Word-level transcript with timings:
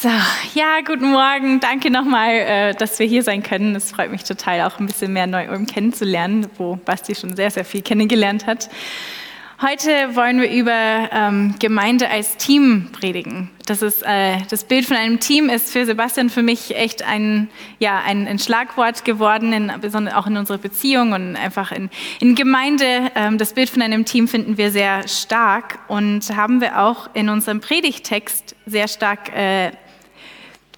So, 0.00 0.08
ja, 0.54 0.80
guten 0.86 1.10
Morgen. 1.10 1.58
Danke 1.58 1.90
nochmal, 1.90 2.30
äh, 2.30 2.72
dass 2.72 3.00
wir 3.00 3.06
hier 3.08 3.24
sein 3.24 3.42
können. 3.42 3.74
Es 3.74 3.90
freut 3.90 4.12
mich 4.12 4.22
total, 4.22 4.60
auch 4.60 4.78
ein 4.78 4.86
bisschen 4.86 5.12
mehr 5.12 5.26
Neu-Ulm 5.26 5.66
kennenzulernen, 5.66 6.46
wo 6.56 6.76
Basti 6.76 7.16
schon 7.16 7.34
sehr, 7.34 7.50
sehr 7.50 7.64
viel 7.64 7.82
kennengelernt 7.82 8.46
hat. 8.46 8.70
Heute 9.60 10.14
wollen 10.14 10.40
wir 10.40 10.52
über 10.52 11.08
ähm, 11.10 11.56
Gemeinde 11.58 12.08
als 12.08 12.36
Team 12.36 12.90
predigen. 12.92 13.50
Das, 13.66 13.82
ist, 13.82 14.04
äh, 14.06 14.36
das 14.48 14.62
Bild 14.62 14.86
von 14.86 14.96
einem 14.96 15.18
Team 15.18 15.48
ist 15.48 15.72
für 15.72 15.84
Sebastian 15.84 16.30
für 16.30 16.44
mich 16.44 16.76
echt 16.76 17.02
ein, 17.02 17.48
ja, 17.80 18.00
ein, 18.06 18.28
ein 18.28 18.38
Schlagwort 18.38 19.04
geworden, 19.04 19.52
in, 19.52 19.72
besonders 19.80 20.14
auch 20.14 20.28
in 20.28 20.36
unserer 20.36 20.58
Beziehung 20.58 21.10
und 21.10 21.34
einfach 21.34 21.72
in, 21.72 21.90
in 22.20 22.36
Gemeinde. 22.36 23.10
Ähm, 23.16 23.36
das 23.36 23.52
Bild 23.52 23.68
von 23.68 23.82
einem 23.82 24.04
Team 24.04 24.28
finden 24.28 24.58
wir 24.58 24.70
sehr 24.70 25.08
stark 25.08 25.80
und 25.88 26.20
haben 26.36 26.60
wir 26.60 26.80
auch 26.80 27.10
in 27.14 27.28
unserem 27.28 27.58
Predigtext 27.58 28.54
sehr 28.64 28.86
stark 28.86 29.36
äh, 29.36 29.72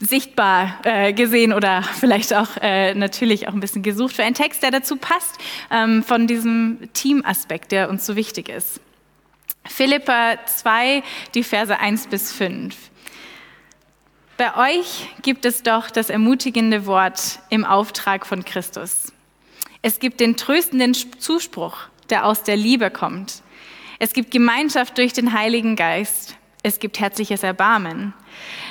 sichtbar 0.01 0.79
äh, 0.85 1.13
gesehen 1.13 1.53
oder 1.53 1.83
vielleicht 1.83 2.35
auch 2.35 2.49
äh, 2.61 2.95
natürlich 2.95 3.47
auch 3.47 3.53
ein 3.53 3.61
bisschen 3.61 3.83
gesucht 3.83 4.17
für 4.17 4.25
einen 4.25 4.35
Text, 4.35 4.63
der 4.63 4.71
dazu 4.71 4.97
passt, 4.97 5.39
ähm, 5.71 6.03
von 6.03 6.27
diesem 6.27 6.89
Teamaspekt, 6.95 7.71
der 7.71 7.91
uns 7.91 8.07
so 8.07 8.17
wichtig 8.17 8.49
ist. 8.49 8.81
Philippa 9.67 10.39
2, 10.47 11.03
die 11.35 11.45
Verse 11.45 11.79
1 11.79 12.07
bis 12.07 12.33
5. 12.33 12.75
Bei 14.39 14.57
euch 14.79 15.07
gibt 15.21 15.45
es 15.45 15.63
doch 15.63 15.91
das 15.91 16.09
ermutigende 16.09 16.87
Wort 16.87 17.41
im 17.51 17.67
Auftrag 17.67 18.25
von 18.25 18.43
Christus. 18.43 19.13
Es 19.83 19.99
gibt 19.99 20.21
den 20.21 20.37
tröstenden 20.37 20.95
Zuspruch, 20.95 21.77
der 22.09 22.25
aus 22.25 22.43
der 22.43 22.57
Liebe 22.57 22.91
kommt. 22.91 23.43
Es 23.99 24.15
gibt 24.15 24.31
Gemeinschaft 24.31 24.97
durch 24.97 25.13
den 25.13 25.35
Heiligen 25.35 25.77
Geist. 25.77 26.37
Es 26.63 26.79
gibt 26.79 27.01
herzliches 27.01 27.43
Erbarmen. 27.43 28.15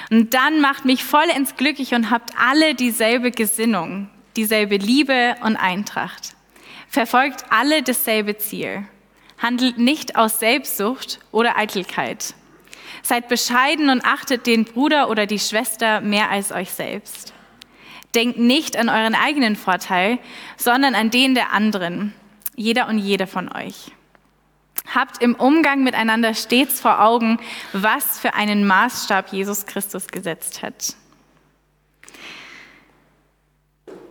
Und 0.09 0.33
dann 0.33 0.59
macht 0.59 0.85
mich 0.85 1.03
vollends 1.03 1.55
glücklich 1.55 1.93
und 1.93 2.09
habt 2.09 2.31
alle 2.37 2.73
dieselbe 2.73 3.31
Gesinnung, 3.31 4.09
dieselbe 4.35 4.77
Liebe 4.77 5.35
und 5.43 5.55
Eintracht. 5.55 6.35
Verfolgt 6.87 7.45
alle 7.51 7.83
dasselbe 7.83 8.37
Ziel. 8.37 8.83
Handelt 9.37 9.77
nicht 9.77 10.15
aus 10.15 10.39
Selbstsucht 10.39 11.19
oder 11.31 11.57
Eitelkeit. 11.57 12.33
Seid 13.03 13.29
bescheiden 13.29 13.89
und 13.89 14.03
achtet 14.03 14.47
den 14.47 14.65
Bruder 14.65 15.09
oder 15.09 15.25
die 15.25 15.39
Schwester 15.39 16.01
mehr 16.01 16.29
als 16.31 16.51
euch 16.51 16.71
selbst. 16.71 17.33
Denkt 18.15 18.39
nicht 18.39 18.75
an 18.75 18.89
euren 18.89 19.13
eigenen 19.13 19.55
Vorteil, 19.55 20.17
sondern 20.57 20.95
an 20.95 21.11
den 21.11 21.35
der 21.35 21.53
anderen, 21.53 22.13
jeder 22.55 22.87
und 22.87 22.97
jede 22.97 23.27
von 23.27 23.49
euch. 23.55 23.91
Habt 24.93 25.21
im 25.21 25.35
Umgang 25.35 25.83
miteinander 25.83 26.33
stets 26.33 26.79
vor 26.79 27.01
Augen, 27.01 27.39
was 27.73 28.19
für 28.19 28.33
einen 28.33 28.65
Maßstab 28.65 29.31
Jesus 29.31 29.65
Christus 29.65 30.07
gesetzt 30.07 30.63
hat. 30.63 30.95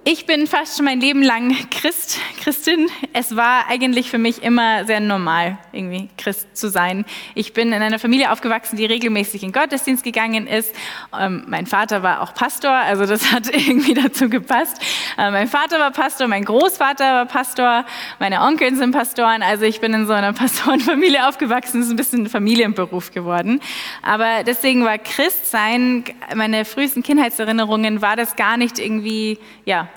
Ich 0.04 0.24
bin 0.24 0.46
fast 0.46 0.76
schon 0.76 0.86
mein 0.86 1.00
Leben 1.00 1.22
lang 1.22 1.54
Christ, 1.70 2.18
Christin. 2.42 2.88
Es 3.12 3.36
war 3.36 3.68
eigentlich 3.68 4.10
für 4.10 4.16
mich 4.16 4.42
immer 4.42 4.86
sehr 4.86 5.00
normal, 5.00 5.58
irgendwie 5.70 6.08
Christ 6.16 6.56
zu 6.56 6.70
sein. 6.70 7.04
Ich 7.34 7.52
bin 7.52 7.72
in 7.74 7.82
einer 7.82 7.98
Familie 7.98 8.32
aufgewachsen, 8.32 8.76
die 8.76 8.86
regelmäßig 8.86 9.42
in 9.42 9.52
Gottesdienst 9.52 10.02
gegangen 10.04 10.46
ist. 10.46 10.74
Ähm, 11.18 11.44
mein 11.46 11.66
Vater 11.66 12.02
war 12.02 12.22
auch 12.22 12.32
Pastor, 12.32 12.70
also 12.70 13.04
das 13.04 13.32
hat 13.32 13.48
irgendwie 13.54 13.92
dazu 13.92 14.30
gepasst. 14.30 14.80
Ähm, 15.18 15.34
mein 15.34 15.48
Vater 15.48 15.78
war 15.78 15.90
Pastor, 15.90 16.26
mein 16.26 16.44
Großvater 16.44 17.04
war 17.04 17.26
Pastor, 17.26 17.84
meine 18.18 18.40
Onkel 18.40 18.74
sind 18.76 18.92
Pastoren. 18.92 19.42
Also 19.42 19.66
ich 19.66 19.80
bin 19.80 19.92
in 19.92 20.06
so 20.06 20.14
einer 20.14 20.32
Pastorenfamilie 20.32 21.28
aufgewachsen. 21.28 21.80
Das 21.80 21.88
ist 21.88 21.92
ein 21.92 21.96
bisschen 21.96 22.22
ein 22.22 22.30
Familienberuf 22.30 23.10
geworden. 23.10 23.60
Aber 24.02 24.42
deswegen 24.44 24.86
war 24.86 24.96
Christsein, 24.96 26.04
meine 26.34 26.64
frühesten 26.64 27.02
Kindheitserinnerungen, 27.02 28.00
war 28.00 28.16
das 28.16 28.36
gar 28.36 28.56
nicht 28.56 28.78
irgendwie, 28.78 29.38
ja, 29.66 29.88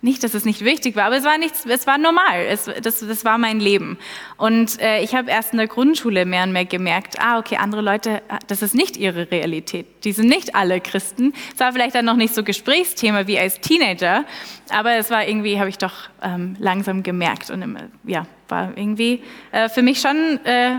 nicht, 0.00 0.22
dass 0.22 0.34
es 0.34 0.44
nicht 0.44 0.64
wichtig 0.64 0.94
war, 0.94 1.06
aber 1.06 1.16
es 1.16 1.24
war 1.24 1.38
nichts, 1.38 1.66
es 1.66 1.86
war 1.86 1.98
normal. 1.98 2.46
Es, 2.48 2.70
das, 2.82 3.00
das 3.00 3.24
war 3.24 3.36
mein 3.36 3.58
Leben. 3.58 3.98
Und 4.36 4.80
äh, 4.80 5.02
ich 5.02 5.14
habe 5.14 5.30
erst 5.30 5.52
in 5.52 5.58
der 5.58 5.66
Grundschule 5.66 6.24
mehr 6.24 6.44
und 6.44 6.52
mehr 6.52 6.64
gemerkt, 6.64 7.20
ah, 7.20 7.38
okay, 7.38 7.56
andere 7.56 7.82
Leute, 7.82 8.22
das 8.46 8.62
ist 8.62 8.74
nicht 8.74 8.96
ihre 8.96 9.30
Realität. 9.30 10.04
Die 10.04 10.12
sind 10.12 10.28
nicht 10.28 10.54
alle 10.54 10.80
Christen. 10.80 11.32
Es 11.52 11.58
war 11.58 11.72
vielleicht 11.72 11.96
dann 11.96 12.04
noch 12.04 12.16
nicht 12.16 12.34
so 12.34 12.44
Gesprächsthema 12.44 13.26
wie 13.26 13.38
als 13.38 13.60
Teenager, 13.60 14.24
aber 14.70 14.92
es 14.96 15.10
war 15.10 15.26
irgendwie, 15.26 15.58
habe 15.58 15.68
ich 15.68 15.78
doch 15.78 15.94
ähm, 16.22 16.56
langsam 16.60 17.02
gemerkt 17.02 17.50
und 17.50 17.76
ja, 18.04 18.26
war 18.48 18.76
irgendwie 18.76 19.22
äh, 19.50 19.68
für 19.68 19.82
mich 19.82 20.00
schon 20.00 20.38
äh, 20.44 20.76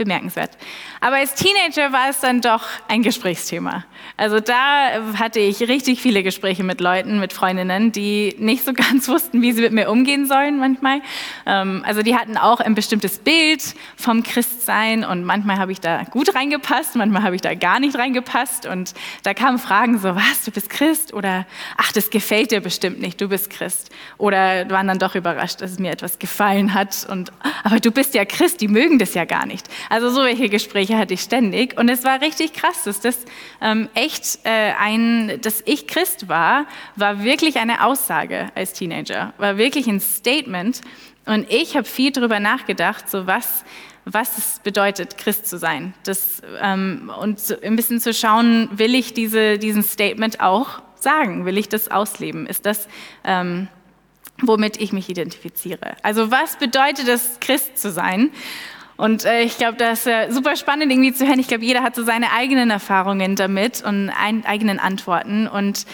bemerkenswert. 0.00 0.56
Aber 1.02 1.16
als 1.16 1.34
Teenager 1.34 1.92
war 1.92 2.08
es 2.08 2.20
dann 2.20 2.40
doch 2.40 2.64
ein 2.88 3.02
Gesprächsthema. 3.02 3.84
Also 4.16 4.40
da 4.40 5.14
hatte 5.18 5.40
ich 5.40 5.60
richtig 5.60 6.00
viele 6.00 6.22
Gespräche 6.22 6.64
mit 6.64 6.80
Leuten, 6.80 7.20
mit 7.20 7.34
Freundinnen, 7.34 7.92
die 7.92 8.34
nicht 8.38 8.64
so 8.64 8.72
ganz 8.74 9.08
wussten, 9.08 9.42
wie 9.42 9.52
sie 9.52 9.60
mit 9.60 9.72
mir 9.72 9.90
umgehen 9.90 10.26
sollen 10.26 10.58
manchmal. 10.58 11.02
Ähm, 11.44 11.82
also 11.86 12.02
die 12.02 12.16
hatten 12.16 12.38
auch 12.38 12.60
ein 12.60 12.74
bestimmtes 12.74 13.18
Bild 13.18 13.62
vom 13.96 14.22
Christsein 14.22 15.04
und 15.04 15.24
manchmal 15.24 15.58
habe 15.58 15.70
ich 15.70 15.80
da 15.80 16.04
gut 16.04 16.34
reingepasst, 16.34 16.96
manchmal 16.96 17.22
habe 17.22 17.34
ich 17.34 17.42
da 17.42 17.52
gar 17.54 17.78
nicht 17.78 17.98
reingepasst 17.98 18.64
und 18.66 18.94
da 19.22 19.34
kamen 19.34 19.58
Fragen 19.58 19.98
so, 19.98 20.16
was, 20.16 20.44
du 20.46 20.50
bist 20.50 20.70
Christ? 20.70 21.12
Oder, 21.12 21.46
ach, 21.76 21.92
das 21.92 22.08
gefällt 22.08 22.52
dir 22.52 22.62
bestimmt 22.62 23.00
nicht, 23.02 23.20
du 23.20 23.28
bist 23.28 23.50
Christ. 23.50 23.90
Oder 24.16 24.70
waren 24.70 24.86
dann 24.86 24.98
doch 24.98 25.14
überrascht, 25.14 25.60
dass 25.60 25.72
es 25.72 25.78
mir 25.78 25.90
etwas 25.90 26.18
gefallen 26.18 26.72
hat 26.72 27.06
und, 27.10 27.32
aber 27.64 27.80
du 27.80 27.90
bist 27.90 28.14
ja 28.14 28.24
Christ, 28.24 28.62
die 28.62 28.68
mögen 28.68 28.98
das 28.98 29.12
ja 29.12 29.26
gar 29.26 29.44
nicht. 29.44 29.68
Also 29.90 30.08
so 30.08 30.22
welche 30.22 30.48
Gespräche 30.48 30.96
hatte 30.96 31.14
ich 31.14 31.20
ständig. 31.20 31.76
Und 31.76 31.88
es 31.88 32.04
war 32.04 32.20
richtig 32.20 32.52
krass, 32.52 32.84
dass 32.84 33.00
das 33.00 33.18
ähm, 33.60 33.88
echt 33.94 34.38
äh, 34.44 34.72
ein, 34.78 35.40
dass 35.42 35.62
ich 35.66 35.88
Christ 35.88 36.28
war, 36.28 36.66
war 36.94 37.24
wirklich 37.24 37.58
eine 37.58 37.84
Aussage 37.84 38.52
als 38.54 38.72
Teenager, 38.72 39.34
war 39.36 39.58
wirklich 39.58 39.88
ein 39.88 39.98
Statement. 39.98 40.80
Und 41.26 41.50
ich 41.52 41.76
habe 41.76 41.88
viel 41.88 42.12
darüber 42.12 42.38
nachgedacht, 42.38 43.10
so 43.10 43.26
was, 43.26 43.64
was 44.04 44.38
es 44.38 44.60
bedeutet, 44.60 45.18
Christ 45.18 45.48
zu 45.48 45.58
sein. 45.58 45.92
Das, 46.04 46.40
ähm, 46.62 47.10
und 47.20 47.40
so 47.40 47.60
ein 47.60 47.74
bisschen 47.74 47.98
zu 48.00 48.14
schauen, 48.14 48.68
will 48.72 48.94
ich 48.94 49.12
diese, 49.12 49.58
diesen 49.58 49.82
Statement 49.82 50.40
auch 50.40 50.82
sagen? 50.94 51.46
Will 51.46 51.58
ich 51.58 51.68
das 51.68 51.90
ausleben? 51.90 52.46
Ist 52.46 52.64
das, 52.64 52.86
ähm, 53.24 53.66
womit 54.40 54.80
ich 54.80 54.92
mich 54.92 55.08
identifiziere? 55.08 55.96
Also 56.04 56.30
was 56.30 56.58
bedeutet 56.58 57.08
es, 57.08 57.40
Christ 57.40 57.76
zu 57.76 57.90
sein? 57.90 58.30
Und 59.00 59.24
äh, 59.24 59.40
ich 59.40 59.56
glaube, 59.56 59.78
das 59.78 60.00
ist 60.00 60.06
äh, 60.08 60.30
super 60.30 60.56
spannend 60.56 60.92
irgendwie 60.92 61.14
zu 61.14 61.26
hören. 61.26 61.38
Ich 61.38 61.48
glaube, 61.48 61.64
jeder 61.64 61.82
hat 61.82 61.94
so 61.94 62.04
seine 62.04 62.32
eigenen 62.32 62.68
Erfahrungen 62.68 63.34
damit 63.34 63.82
und 63.82 64.10
ein, 64.10 64.44
eigenen 64.44 64.78
Antworten. 64.78 65.48
Und 65.48 65.86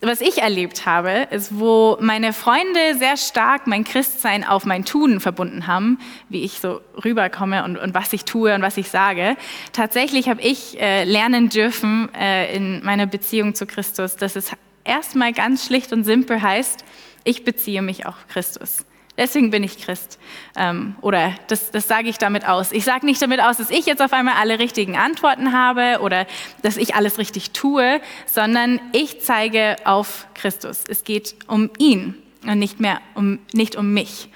was 0.00 0.22
ich 0.22 0.40
erlebt 0.40 0.86
habe, 0.86 1.28
ist, 1.30 1.58
wo 1.58 1.98
meine 2.00 2.32
Freunde 2.32 2.96
sehr 2.98 3.18
stark 3.18 3.66
mein 3.66 3.84
Christsein 3.84 4.44
auf 4.44 4.64
mein 4.64 4.86
Tun 4.86 5.20
verbunden 5.20 5.66
haben, 5.66 5.98
wie 6.30 6.42
ich 6.42 6.58
so 6.58 6.80
rüberkomme 7.04 7.64
und, 7.64 7.76
und 7.76 7.92
was 7.92 8.14
ich 8.14 8.24
tue 8.24 8.54
und 8.54 8.62
was 8.62 8.78
ich 8.78 8.88
sage. 8.88 9.36
Tatsächlich 9.74 10.30
habe 10.30 10.40
ich 10.40 10.80
äh, 10.80 11.04
lernen 11.04 11.50
dürfen 11.50 12.08
äh, 12.14 12.56
in 12.56 12.82
meiner 12.82 13.04
Beziehung 13.04 13.54
zu 13.54 13.66
Christus, 13.66 14.16
dass 14.16 14.36
es 14.36 14.52
erstmal 14.84 15.34
ganz 15.34 15.66
schlicht 15.66 15.92
und 15.92 16.04
simpel 16.04 16.40
heißt, 16.40 16.82
ich 17.24 17.44
beziehe 17.44 17.82
mich 17.82 18.06
auf 18.06 18.26
Christus. 18.28 18.86
Deswegen 19.16 19.50
bin 19.50 19.62
ich 19.62 19.78
Christ. 19.78 20.18
Ähm, 20.56 20.96
oder 21.00 21.34
das, 21.46 21.70
das 21.70 21.86
sage 21.86 22.08
ich 22.08 22.18
damit 22.18 22.48
aus. 22.48 22.72
Ich 22.72 22.84
sage 22.84 23.06
nicht 23.06 23.22
damit 23.22 23.40
aus, 23.40 23.58
dass 23.58 23.70
ich 23.70 23.86
jetzt 23.86 24.02
auf 24.02 24.12
einmal 24.12 24.34
alle 24.40 24.58
richtigen 24.58 24.96
Antworten 24.96 25.52
habe 25.52 26.00
oder 26.00 26.26
dass 26.62 26.76
ich 26.76 26.96
alles 26.96 27.18
richtig 27.18 27.52
tue, 27.52 28.00
sondern 28.26 28.80
ich 28.92 29.20
zeige 29.20 29.76
auf 29.84 30.26
Christus. 30.34 30.84
Es 30.88 31.04
geht 31.04 31.36
um 31.46 31.70
ihn 31.78 32.14
und 32.44 32.58
nicht 32.58 32.80
mehr 32.80 33.00
um, 33.14 33.38
nicht 33.52 33.76
um 33.76 33.94
mich. 33.94 34.28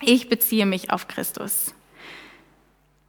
Ich 0.00 0.28
beziehe 0.28 0.66
mich 0.66 0.90
auf 0.90 1.08
Christus. 1.08 1.74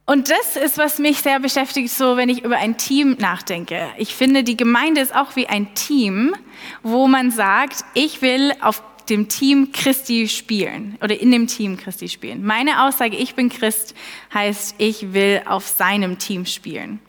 Und 0.06 0.30
das 0.30 0.56
ist, 0.56 0.78
was 0.78 0.98
mich 0.98 1.18
sehr 1.18 1.38
beschäftigt, 1.38 1.90
so 1.90 2.16
wenn 2.16 2.30
ich 2.30 2.42
über 2.42 2.56
ein 2.56 2.78
Team 2.78 3.16
nachdenke. 3.20 3.88
Ich 3.98 4.14
finde, 4.14 4.42
die 4.42 4.56
Gemeinde 4.56 5.02
ist 5.02 5.14
auch 5.14 5.36
wie 5.36 5.48
ein 5.48 5.74
Team, 5.74 6.34
wo 6.82 7.06
man 7.06 7.30
sagt, 7.30 7.84
ich 7.92 8.22
will 8.22 8.54
auf 8.62 8.82
dem 9.10 9.28
Team 9.28 9.72
Christi 9.72 10.28
spielen 10.28 10.98
oder 11.02 11.20
in 11.20 11.30
dem 11.30 11.46
Team 11.46 11.76
Christi 11.76 12.08
spielen. 12.08 12.44
Meine 12.44 12.84
Aussage, 12.84 13.16
ich 13.16 13.34
bin 13.34 13.48
Christ, 13.48 13.94
heißt, 14.32 14.74
ich 14.78 15.12
will 15.12 15.42
auf 15.46 15.66
seinem 15.66 16.18
Team 16.18 16.46
spielen. 16.46 17.00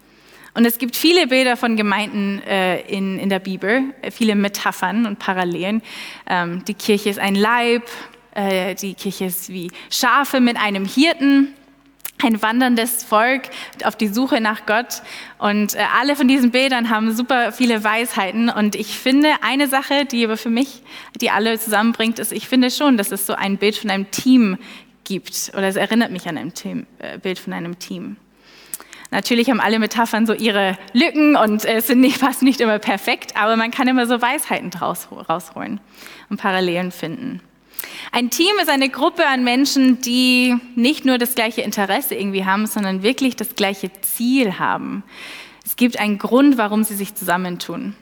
Und 0.54 0.66
es 0.66 0.78
gibt 0.78 0.96
viele 0.96 1.28
Bilder 1.28 1.56
von 1.56 1.76
Gemeinden 1.76 2.42
äh, 2.44 2.82
in, 2.82 3.20
in 3.20 3.30
der 3.30 3.40
Bibel, 3.40 3.94
viele 4.12 4.36
Metaphern 4.36 5.06
und 5.06 5.20
Parallelen. 5.20 5.82
Ähm, 6.28 6.66
die 6.66 6.74
Kirche 6.74 7.10
ist 7.10 7.20
ein 7.20 7.36
Leib, 7.36 7.84
äh, 8.34 8.76
die 8.76 8.94
Kirche 8.94 9.26
ist 9.26 9.50
wie 9.50 9.72
Schafe 9.90 10.40
mit 10.40 10.58
einem 10.58 10.86
Hirten 10.86 11.54
ein 12.24 12.42
wanderndes 12.42 13.04
Volk 13.04 13.44
auf 13.84 13.96
die 13.96 14.08
Suche 14.08 14.42
nach 14.42 14.66
Gott. 14.66 15.02
Und 15.38 15.76
äh, 15.76 15.80
alle 16.00 16.16
von 16.16 16.28
diesen 16.28 16.52
Bildern 16.52 16.90
haben 16.90 17.16
super 17.16 17.52
viele 17.52 17.84
Weisheiten. 17.84 18.50
Und 18.50 18.76
ich 18.76 18.98
finde, 18.98 19.30
eine 19.42 19.68
Sache, 19.68 20.06
die 20.06 20.26
aber 20.26 20.38
für 20.38 20.50
mich, 20.50 20.82
die 21.20 21.32
alle 21.32 21.58
zusammenbringt, 21.58 22.20
ist, 22.20 22.32
ich 22.32 22.48
finde 22.48 22.72
schon, 22.72 22.98
dass 22.98 23.12
es 23.12 23.26
so 23.26 23.34
ein 23.34 23.58
Bild 23.58 23.78
von 23.78 23.90
einem 23.90 24.12
Team 24.12 24.58
gibt. 25.06 25.52
Oder 25.54 25.68
es 25.68 25.76
erinnert 25.76 26.12
mich 26.12 26.28
an 26.28 26.38
ein 26.38 26.54
Team, 26.54 26.86
äh, 27.00 27.18
Bild 27.18 27.40
von 27.40 27.54
einem 27.54 27.80
Team. 27.80 28.18
Natürlich 29.12 29.50
haben 29.50 29.60
alle 29.60 29.80
Metaphern 29.80 30.28
so 30.28 30.34
ihre 30.34 30.78
Lücken 30.94 31.36
und 31.36 31.68
äh, 31.68 31.80
sind 31.82 32.00
nicht, 32.00 32.18
fast 32.20 32.44
nicht 32.44 32.62
immer 32.62 32.80
perfekt, 32.80 33.36
aber 33.36 33.56
man 33.56 33.72
kann 33.72 33.88
immer 33.88 34.06
so 34.06 34.22
Weisheiten 34.22 34.70
draus, 34.70 35.08
rausholen 35.12 35.80
und 36.30 36.38
Parallelen 36.38 36.92
finden. 36.92 37.42
Ein 38.12 38.30
Team 38.30 38.56
ist 38.62 38.70
eine 38.70 38.90
Gruppe 38.90 39.26
an 39.28 39.44
Menschen, 39.44 40.02
die 40.02 40.56
nicht 40.76 41.06
nur 41.06 41.18
das 41.18 41.36
gleiche 41.36 41.62
Interesse 41.62 42.16
irgendwie 42.16 42.46
haben, 42.46 42.68
sondern 42.68 43.04
wirklich 43.04 43.36
das 43.36 43.56
gleiche 43.56 43.92
Ziel 44.02 44.60
haben. 44.60 45.04
Es 45.66 45.76
gibt 45.76 46.00
einen 46.00 46.18
Grund, 46.18 46.58
warum 46.58 46.84
sie 46.84 46.96
sich 46.96 47.16
zusammentun. 47.16 47.96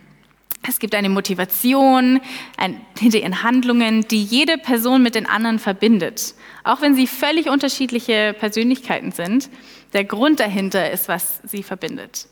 Es 0.67 0.79
gibt 0.79 0.95
eine 0.95 1.09
Motivation 1.09 2.19
ein, 2.57 2.81
hinter 2.97 3.19
ihren 3.19 3.43
Handlungen, 3.43 4.07
die 4.07 4.23
jede 4.23 4.57
Person 4.57 5.01
mit 5.01 5.15
den 5.15 5.25
anderen 5.25 5.59
verbindet. 5.59 6.33
Auch 6.63 6.81
wenn 6.81 6.95
sie 6.95 7.07
völlig 7.07 7.49
unterschiedliche 7.49 8.35
Persönlichkeiten 8.37 9.11
sind, 9.11 9.49
der 9.93 10.03
Grund 10.03 10.39
dahinter 10.39 10.91
ist, 10.91 11.07
was 11.07 11.39
sie 11.43 11.63
verbindet. 11.63 12.27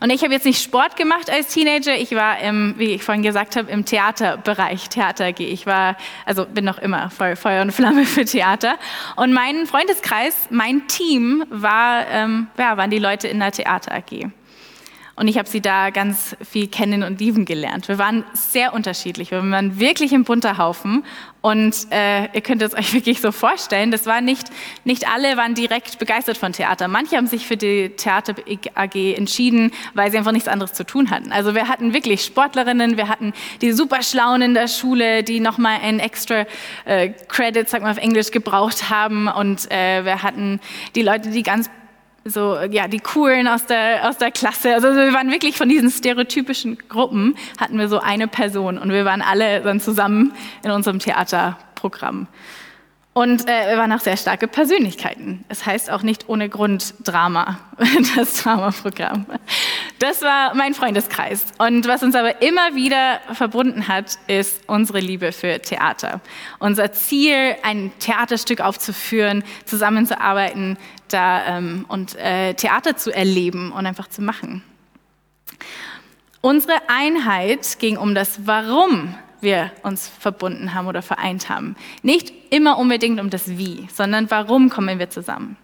Und 0.00 0.10
ich 0.10 0.22
habe 0.22 0.32
jetzt 0.32 0.46
nicht 0.46 0.62
Sport 0.62 0.96
gemacht 0.96 1.30
als 1.30 1.48
Teenager. 1.48 1.94
Ich 1.94 2.14
war 2.14 2.38
im, 2.40 2.74
wie 2.78 2.92
ich 2.94 3.04
vorhin 3.04 3.22
gesagt 3.22 3.56
habe, 3.56 3.70
im 3.70 3.84
Theaterbereich, 3.84 4.88
Theater 4.88 5.26
AG. 5.26 5.40
Ich 5.40 5.66
war, 5.66 5.96
also 6.26 6.46
bin 6.46 6.64
noch 6.64 6.78
immer 6.78 7.10
voll 7.10 7.36
Feuer 7.36 7.62
und 7.62 7.72
Flamme 7.72 8.04
für 8.04 8.24
Theater. 8.24 8.76
Und 9.16 9.32
mein 9.32 9.66
Freundeskreis, 9.66 10.48
mein 10.50 10.86
Team 10.88 11.44
war, 11.50 12.06
ähm, 12.08 12.48
ja, 12.58 12.76
waren 12.76 12.90
die 12.90 12.98
Leute 12.98 13.28
in 13.28 13.40
der 13.40 13.52
Theater 13.52 13.94
AG. 13.94 14.30
Und 15.20 15.28
ich 15.28 15.36
habe 15.36 15.46
sie 15.46 15.60
da 15.60 15.90
ganz 15.90 16.34
viel 16.40 16.66
kennen 16.66 17.02
und 17.02 17.20
lieben 17.20 17.44
gelernt. 17.44 17.88
Wir 17.88 17.98
waren 17.98 18.24
sehr 18.32 18.72
unterschiedlich. 18.72 19.30
Wir 19.30 19.42
waren 19.50 19.78
wirklich 19.78 20.14
ein 20.14 20.24
bunter 20.24 20.56
Haufen. 20.56 21.04
Und 21.42 21.74
äh, 21.90 22.24
ihr 22.32 22.40
könnt 22.40 22.62
es 22.62 22.74
euch 22.78 22.94
wirklich 22.94 23.20
so 23.20 23.30
vorstellen, 23.30 23.90
das 23.90 24.06
war 24.06 24.22
nicht, 24.22 24.48
nicht 24.84 25.06
alle 25.08 25.36
waren 25.36 25.54
direkt 25.54 25.98
begeistert 25.98 26.38
von 26.38 26.54
Theater. 26.54 26.88
Manche 26.88 27.18
haben 27.18 27.26
sich 27.26 27.46
für 27.46 27.58
die 27.58 27.90
Theater 27.90 28.34
AG 28.74 28.94
entschieden, 28.94 29.72
weil 29.92 30.10
sie 30.10 30.16
einfach 30.16 30.32
nichts 30.32 30.48
anderes 30.48 30.72
zu 30.72 30.86
tun 30.86 31.10
hatten. 31.10 31.32
Also 31.32 31.54
wir 31.54 31.68
hatten 31.68 31.92
wirklich 31.92 32.24
Sportlerinnen, 32.24 32.96
wir 32.96 33.08
hatten 33.08 33.34
die 33.60 33.72
super 33.72 34.02
Schlauen 34.02 34.40
in 34.40 34.54
der 34.54 34.68
Schule, 34.68 35.22
die 35.22 35.40
nochmal 35.40 35.80
ein 35.82 35.98
extra 35.98 36.46
äh, 36.86 37.10
Credit, 37.28 37.68
sag 37.68 37.82
mal 37.82 37.90
auf 37.90 37.98
Englisch, 37.98 38.30
gebraucht 38.30 38.88
haben. 38.88 39.28
Und 39.28 39.70
äh, 39.70 40.02
wir 40.02 40.22
hatten 40.22 40.60
die 40.94 41.02
Leute, 41.02 41.28
die 41.28 41.42
ganz 41.42 41.68
so, 42.24 42.58
ja, 42.70 42.86
die 42.86 43.00
Coolen 43.00 43.48
aus 43.48 43.66
der, 43.66 44.08
aus 44.08 44.18
der 44.18 44.30
Klasse. 44.30 44.74
Also 44.74 44.88
wir 44.88 45.12
waren 45.12 45.30
wirklich 45.30 45.56
von 45.56 45.68
diesen 45.68 45.90
stereotypischen 45.90 46.78
Gruppen, 46.88 47.34
hatten 47.58 47.78
wir 47.78 47.88
so 47.88 47.98
eine 47.98 48.28
Person 48.28 48.78
und 48.78 48.90
wir 48.90 49.04
waren 49.04 49.22
alle 49.22 49.60
dann 49.62 49.80
zusammen 49.80 50.32
in 50.62 50.70
unserem 50.70 50.98
Theaterprogramm. 50.98 52.26
Und 53.12 53.48
äh, 53.48 53.70
wir 53.70 53.76
waren 53.76 53.92
auch 53.92 54.00
sehr 54.00 54.16
starke 54.16 54.46
Persönlichkeiten. 54.46 55.44
Es 55.48 55.66
heißt 55.66 55.90
auch 55.90 56.02
nicht 56.02 56.28
ohne 56.28 56.48
Grund 56.48 56.94
Drama, 57.02 57.58
das 58.16 58.42
Dramaprogramm. 58.42 59.26
Das 60.00 60.22
war 60.22 60.54
mein 60.54 60.72
Freundeskreis. 60.72 61.44
Und 61.58 61.86
was 61.86 62.02
uns 62.02 62.14
aber 62.14 62.40
immer 62.40 62.74
wieder 62.74 63.20
verbunden 63.34 63.86
hat, 63.86 64.18
ist 64.28 64.62
unsere 64.66 64.98
Liebe 64.98 65.30
für 65.30 65.60
Theater. 65.60 66.22
Unser 66.58 66.90
Ziel, 66.92 67.54
ein 67.62 67.92
Theaterstück 67.98 68.62
aufzuführen, 68.62 69.44
zusammenzuarbeiten 69.66 70.78
da, 71.08 71.58
ähm, 71.58 71.84
und 71.88 72.16
äh, 72.16 72.54
Theater 72.54 72.96
zu 72.96 73.14
erleben 73.14 73.72
und 73.72 73.84
einfach 73.84 74.08
zu 74.08 74.22
machen. 74.22 74.64
Unsere 76.40 76.78
Einheit 76.88 77.78
ging 77.78 77.98
um 77.98 78.14
das 78.14 78.46
Warum 78.46 79.14
wir 79.42 79.70
uns 79.82 80.08
verbunden 80.08 80.72
haben 80.72 80.86
oder 80.86 81.02
vereint 81.02 81.50
haben. 81.50 81.76
Nicht 82.02 82.32
immer 82.48 82.78
unbedingt 82.78 83.20
um 83.20 83.28
das 83.28 83.58
Wie, 83.58 83.86
sondern 83.92 84.30
warum 84.30 84.70
kommen 84.70 84.98
wir 84.98 85.10
zusammen. 85.10 85.58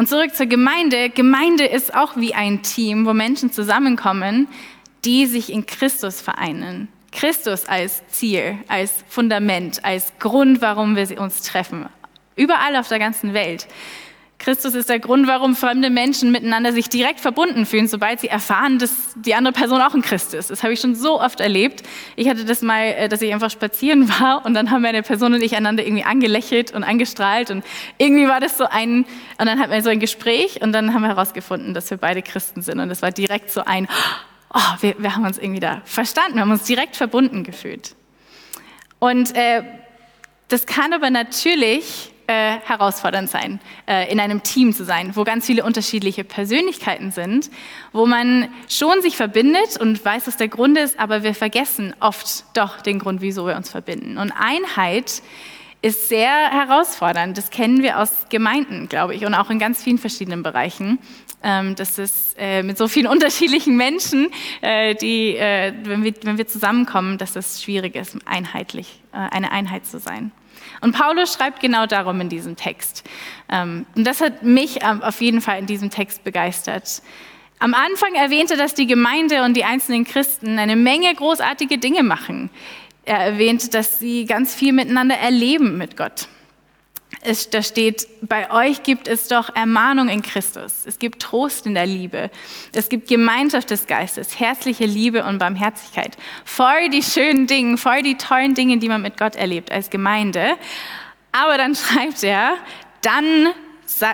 Und 0.00 0.08
zurück 0.08 0.34
zur 0.34 0.46
Gemeinde. 0.46 1.10
Gemeinde 1.10 1.66
ist 1.66 1.94
auch 1.94 2.16
wie 2.16 2.32
ein 2.32 2.62
Team, 2.62 3.04
wo 3.04 3.12
Menschen 3.12 3.52
zusammenkommen, 3.52 4.48
die 5.04 5.26
sich 5.26 5.52
in 5.52 5.66
Christus 5.66 6.22
vereinen. 6.22 6.88
Christus 7.12 7.66
als 7.66 8.06
Ziel, 8.06 8.56
als 8.66 9.04
Fundament, 9.08 9.84
als 9.84 10.14
Grund, 10.18 10.62
warum 10.62 10.96
wir 10.96 11.20
uns 11.20 11.42
treffen. 11.42 11.86
Überall 12.34 12.76
auf 12.76 12.88
der 12.88 12.98
ganzen 12.98 13.34
Welt. 13.34 13.68
Christus 14.40 14.74
ist 14.74 14.88
der 14.88 15.00
Grund, 15.00 15.26
warum 15.26 15.54
fremde 15.54 15.90
Menschen 15.90 16.32
miteinander 16.32 16.72
sich 16.72 16.88
direkt 16.88 17.20
verbunden 17.20 17.66
fühlen, 17.66 17.88
sobald 17.88 18.20
sie 18.20 18.28
erfahren, 18.28 18.78
dass 18.78 18.90
die 19.14 19.34
andere 19.34 19.52
Person 19.52 19.82
auch 19.82 19.92
ein 19.92 20.00
Christ 20.00 20.32
ist. 20.32 20.50
Das 20.50 20.62
habe 20.62 20.72
ich 20.72 20.80
schon 20.80 20.94
so 20.94 21.20
oft 21.20 21.40
erlebt. 21.40 21.82
Ich 22.16 22.26
hatte 22.26 22.46
das 22.46 22.62
mal, 22.62 22.86
äh, 22.86 23.08
dass 23.10 23.20
ich 23.20 23.34
einfach 23.34 23.50
spazieren 23.50 24.08
war 24.08 24.46
und 24.46 24.54
dann 24.54 24.70
haben 24.70 24.80
meine 24.80 25.02
Person 25.02 25.34
und 25.34 25.42
ich 25.42 25.56
einander 25.56 25.84
irgendwie 25.84 26.04
angelächelt 26.04 26.72
und 26.72 26.84
angestrahlt 26.84 27.50
und 27.50 27.64
irgendwie 27.98 28.26
war 28.28 28.40
das 28.40 28.56
so 28.56 28.64
ein, 28.64 29.04
und 29.38 29.46
dann 29.46 29.60
hatten 29.60 29.72
wir 29.72 29.82
so 29.82 29.90
ein 29.90 30.00
Gespräch 30.00 30.62
und 30.62 30.72
dann 30.72 30.94
haben 30.94 31.02
wir 31.02 31.08
herausgefunden, 31.08 31.74
dass 31.74 31.90
wir 31.90 31.98
beide 31.98 32.22
Christen 32.22 32.62
sind 32.62 32.80
und 32.80 32.90
es 32.90 33.02
war 33.02 33.10
direkt 33.10 33.50
so 33.50 33.62
ein, 33.66 33.88
oh, 34.54 34.58
wir, 34.80 34.94
wir 34.98 35.14
haben 35.14 35.26
uns 35.26 35.36
irgendwie 35.36 35.60
da 35.60 35.82
verstanden, 35.84 36.36
wir 36.36 36.42
haben 36.42 36.50
uns 36.50 36.64
direkt 36.64 36.96
verbunden 36.96 37.44
gefühlt. 37.44 37.94
Und 39.00 39.36
äh, 39.36 39.62
das 40.48 40.64
kann 40.64 40.94
aber 40.94 41.10
natürlich 41.10 42.10
äh, 42.30 42.60
herausfordernd 42.64 43.28
sein, 43.28 43.58
äh, 43.88 44.08
in 44.12 44.20
einem 44.20 44.44
Team 44.44 44.72
zu 44.72 44.84
sein, 44.84 45.16
wo 45.16 45.24
ganz 45.24 45.46
viele 45.46 45.64
unterschiedliche 45.64 46.22
Persönlichkeiten 46.22 47.10
sind, 47.10 47.50
wo 47.92 48.06
man 48.06 48.46
schon 48.68 49.02
sich 49.02 49.16
verbindet 49.16 49.78
und 49.80 50.04
weiß, 50.04 50.28
was 50.28 50.36
der 50.36 50.46
Grund 50.46 50.78
ist, 50.78 51.00
aber 51.00 51.24
wir 51.24 51.34
vergessen 51.34 51.92
oft 51.98 52.44
doch 52.56 52.82
den 52.82 53.00
Grund, 53.00 53.20
wieso 53.20 53.48
wir 53.48 53.56
uns 53.56 53.68
verbinden. 53.68 54.16
Und 54.16 54.30
Einheit 54.30 55.22
ist 55.82 56.08
sehr 56.08 56.30
herausfordernd. 56.52 57.36
Das 57.36 57.50
kennen 57.50 57.82
wir 57.82 57.98
aus 57.98 58.12
Gemeinden, 58.28 58.88
glaube 58.88 59.16
ich, 59.16 59.26
und 59.26 59.34
auch 59.34 59.50
in 59.50 59.58
ganz 59.58 59.82
vielen 59.82 59.98
verschiedenen 59.98 60.44
Bereichen. 60.44 61.00
Ähm, 61.42 61.74
das 61.74 61.98
ist 61.98 62.36
äh, 62.38 62.62
mit 62.62 62.78
so 62.78 62.86
vielen 62.86 63.06
unterschiedlichen 63.10 63.76
Menschen, 63.76 64.30
äh, 64.60 64.94
die, 64.94 65.34
äh, 65.34 65.72
wenn, 65.82 66.04
wir, 66.04 66.14
wenn 66.22 66.38
wir 66.38 66.46
zusammenkommen, 66.46 67.18
dass 67.18 67.34
es 67.34 67.60
schwierig 67.60 67.96
ist, 67.96 68.16
einheitlich, 68.24 69.00
äh, 69.12 69.16
eine 69.16 69.50
Einheit 69.50 69.84
zu 69.84 69.98
sein. 69.98 70.30
Und 70.80 70.92
Paulus 70.92 71.34
schreibt 71.34 71.60
genau 71.60 71.86
darum 71.86 72.20
in 72.20 72.28
diesem 72.28 72.56
Text. 72.56 73.04
Ähm, 73.50 73.86
und 73.94 74.06
das 74.06 74.20
hat 74.20 74.42
mich 74.42 74.78
ähm, 74.82 75.02
auf 75.02 75.20
jeden 75.20 75.40
Fall 75.40 75.58
in 75.58 75.66
diesem 75.66 75.90
Text 75.90 76.24
begeistert. 76.24 77.02
Am 77.58 77.74
Anfang 77.74 78.14
erwähnte, 78.14 78.56
dass 78.56 78.74
die 78.74 78.86
Gemeinde 78.86 79.44
und 79.44 79.54
die 79.54 79.64
einzelnen 79.64 80.04
Christen 80.04 80.58
eine 80.58 80.76
Menge 80.76 81.14
großartige 81.14 81.78
Dinge 81.78 82.02
machen. 82.02 82.48
Er 83.04 83.18
erwähnt, 83.18 83.74
dass 83.74 83.98
sie 83.98 84.24
ganz 84.24 84.54
viel 84.54 84.72
miteinander 84.72 85.16
erleben 85.16 85.76
mit 85.76 85.96
Gott. 85.96 86.28
Es, 87.22 87.50
da 87.50 87.62
steht, 87.62 88.08
bei 88.22 88.50
euch 88.50 88.82
gibt 88.82 89.06
es 89.06 89.28
doch 89.28 89.54
Ermahnung 89.54 90.08
in 90.08 90.22
Christus. 90.22 90.86
Es 90.86 90.98
gibt 90.98 91.20
Trost 91.20 91.66
in 91.66 91.74
der 91.74 91.84
Liebe. 91.84 92.30
Es 92.72 92.88
gibt 92.88 93.08
Gemeinschaft 93.08 93.68
des 93.68 93.86
Geistes, 93.86 94.40
herzliche 94.40 94.86
Liebe 94.86 95.24
und 95.24 95.38
Barmherzigkeit. 95.38 96.16
Voll 96.46 96.88
die 96.88 97.02
schönen 97.02 97.46
Dinge, 97.46 97.76
voll 97.76 98.02
die 98.02 98.16
tollen 98.16 98.54
Dinge, 98.54 98.78
die 98.78 98.88
man 98.88 99.02
mit 99.02 99.18
Gott 99.18 99.36
erlebt 99.36 99.70
als 99.70 99.90
Gemeinde. 99.90 100.56
Aber 101.30 101.58
dann 101.58 101.74
schreibt 101.76 102.22
er, 102.22 102.54
dann 103.02 103.48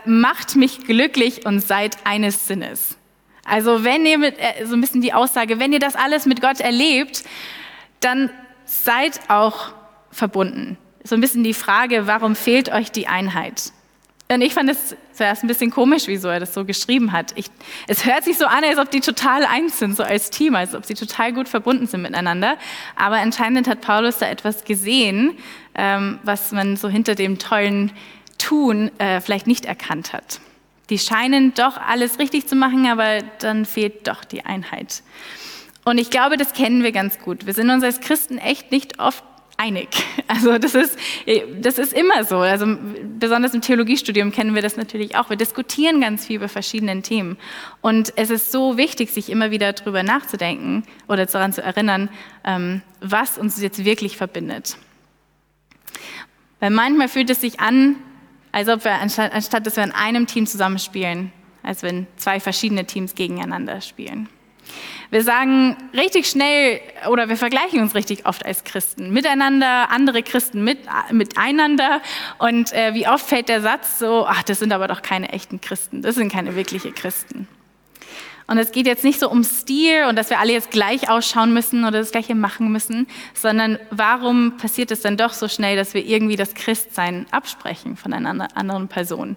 macht 0.04 0.56
mich 0.56 0.84
glücklich 0.84 1.46
und 1.46 1.60
seid 1.60 1.98
eines 2.04 2.48
Sinnes. 2.48 2.96
Also 3.44 3.84
wenn 3.84 4.04
ihr 4.04 4.18
mit, 4.18 4.36
äh, 4.38 4.66
so 4.66 4.74
ein 4.74 4.80
bisschen 4.80 5.00
die 5.00 5.12
Aussage, 5.12 5.60
wenn 5.60 5.72
ihr 5.72 5.78
das 5.78 5.94
alles 5.94 6.26
mit 6.26 6.40
Gott 6.40 6.58
erlebt, 6.58 7.22
dann 8.00 8.30
seid 8.64 9.20
auch 9.28 9.74
verbunden 10.10 10.76
so 11.06 11.14
ein 11.14 11.20
bisschen 11.20 11.44
die 11.44 11.54
Frage, 11.54 12.06
warum 12.06 12.34
fehlt 12.34 12.72
euch 12.72 12.90
die 12.90 13.06
Einheit? 13.06 13.72
Und 14.28 14.42
ich 14.42 14.54
fand 14.54 14.68
es 14.68 14.96
zuerst 15.12 15.44
ein 15.44 15.46
bisschen 15.46 15.70
komisch, 15.70 16.08
wieso 16.08 16.26
er 16.28 16.40
das 16.40 16.52
so 16.52 16.64
geschrieben 16.64 17.12
hat. 17.12 17.32
Ich, 17.36 17.46
es 17.86 18.04
hört 18.04 18.24
sich 18.24 18.36
so 18.36 18.46
an, 18.46 18.64
als 18.64 18.78
ob 18.78 18.90
die 18.90 19.00
total 19.00 19.44
eins 19.44 19.78
sind, 19.78 19.96
so 19.96 20.02
als 20.02 20.30
Team, 20.30 20.56
als 20.56 20.74
ob 20.74 20.84
sie 20.84 20.94
total 20.94 21.32
gut 21.32 21.48
verbunden 21.48 21.86
sind 21.86 22.02
miteinander. 22.02 22.56
Aber 22.96 23.16
anscheinend 23.16 23.68
hat 23.68 23.82
Paulus 23.82 24.18
da 24.18 24.28
etwas 24.28 24.64
gesehen, 24.64 25.38
ähm, 25.76 26.18
was 26.24 26.50
man 26.50 26.76
so 26.76 26.88
hinter 26.88 27.14
dem 27.14 27.38
tollen 27.38 27.92
Tun 28.38 28.90
äh, 28.98 29.20
vielleicht 29.20 29.46
nicht 29.46 29.64
erkannt 29.64 30.12
hat. 30.12 30.40
Die 30.90 30.98
scheinen 30.98 31.54
doch 31.54 31.76
alles 31.76 32.18
richtig 32.18 32.48
zu 32.48 32.56
machen, 32.56 32.86
aber 32.86 33.22
dann 33.38 33.64
fehlt 33.64 34.08
doch 34.08 34.24
die 34.24 34.44
Einheit. 34.44 35.02
Und 35.84 35.98
ich 35.98 36.10
glaube, 36.10 36.36
das 36.36 36.52
kennen 36.52 36.82
wir 36.82 36.90
ganz 36.90 37.20
gut. 37.20 37.46
Wir 37.46 37.54
sind 37.54 37.70
uns 37.70 37.84
als 37.84 38.00
Christen 38.00 38.38
echt 38.38 38.72
nicht 38.72 38.98
oft 38.98 39.22
einig. 39.56 39.88
Also 40.28 40.58
das 40.58 40.74
ist, 40.74 40.98
das 41.60 41.78
ist 41.78 41.92
immer 41.92 42.24
so. 42.24 42.38
Also 42.38 42.66
besonders 43.16 43.54
im 43.54 43.60
Theologiestudium 43.60 44.32
kennen 44.32 44.56
wir 44.56 44.62
das 44.62 44.76
natürlich 44.76 45.14
auch. 45.14 45.30
Wir 45.30 45.36
diskutieren 45.36 46.00
ganz 46.00 46.26
viel 46.26 46.36
über 46.36 46.48
verschiedene 46.48 47.00
Themen. 47.00 47.36
Und 47.80 48.12
es 48.16 48.30
ist 48.30 48.50
so 48.50 48.76
wichtig, 48.76 49.12
sich 49.12 49.30
immer 49.30 49.52
wieder 49.52 49.72
darüber 49.72 50.02
nachzudenken 50.02 50.82
oder 51.06 51.26
daran 51.26 51.52
zu 51.52 51.62
erinnern, 51.62 52.08
ähm, 52.44 52.82
was 53.00 53.38
uns 53.38 53.62
jetzt 53.62 53.84
wirklich 53.84 54.16
verbindet. 54.16 54.78
Weil 56.58 56.70
manchmal 56.70 57.06
fühlt 57.06 57.30
es 57.30 57.40
sich 57.40 57.60
an, 57.60 57.94
als 58.50 58.68
ob 58.68 58.84
wir 58.84 58.94
anstatt, 58.94 59.32
anstatt 59.32 59.64
dass 59.64 59.76
wir 59.76 59.84
in 59.84 59.92
einem 59.92 60.26
Team 60.26 60.48
zusammenspielen, 60.48 61.30
als 61.62 61.84
wenn 61.84 62.08
zwei 62.16 62.40
verschiedene 62.40 62.84
Teams 62.84 63.14
gegeneinander 63.14 63.80
spielen. 63.80 64.28
Wir 65.10 65.22
sagen 65.22 65.76
richtig 65.94 66.28
schnell 66.28 66.80
oder 67.10 67.28
wir 67.28 67.36
vergleichen 67.36 67.80
uns 67.80 67.94
richtig 67.94 68.26
oft 68.26 68.44
als 68.44 68.64
Christen 68.64 69.12
miteinander, 69.12 69.90
andere 69.90 70.22
Christen 70.22 70.64
mit, 70.64 70.78
miteinander. 71.12 72.00
Und 72.38 72.72
äh, 72.72 72.94
wie 72.94 73.06
oft 73.06 73.24
fällt 73.24 73.48
der 73.48 73.60
Satz 73.60 73.98
so, 73.98 74.26
ach, 74.26 74.42
das 74.42 74.58
sind 74.58 74.72
aber 74.72 74.88
doch 74.88 75.02
keine 75.02 75.32
echten 75.32 75.60
Christen, 75.60 76.02
das 76.02 76.16
sind 76.16 76.32
keine 76.32 76.56
wirkliche 76.56 76.92
Christen. 76.92 77.46
Und 78.48 78.58
es 78.58 78.70
geht 78.70 78.86
jetzt 78.86 79.02
nicht 79.02 79.18
so 79.18 79.28
um 79.28 79.42
Stil 79.42 80.04
und 80.08 80.16
dass 80.16 80.30
wir 80.30 80.38
alle 80.38 80.52
jetzt 80.52 80.70
gleich 80.70 81.08
ausschauen 81.10 81.52
müssen 81.52 81.84
oder 81.84 81.98
das 81.98 82.12
Gleiche 82.12 82.36
machen 82.36 82.70
müssen, 82.70 83.08
sondern 83.34 83.78
warum 83.90 84.56
passiert 84.56 84.92
es 84.92 85.00
dann 85.00 85.16
doch 85.16 85.32
so 85.32 85.48
schnell, 85.48 85.76
dass 85.76 85.94
wir 85.94 86.04
irgendwie 86.04 86.36
das 86.36 86.54
Christsein 86.54 87.26
absprechen 87.32 87.96
von 87.96 88.12
einer 88.12 88.56
anderen 88.56 88.86
Person? 88.86 89.36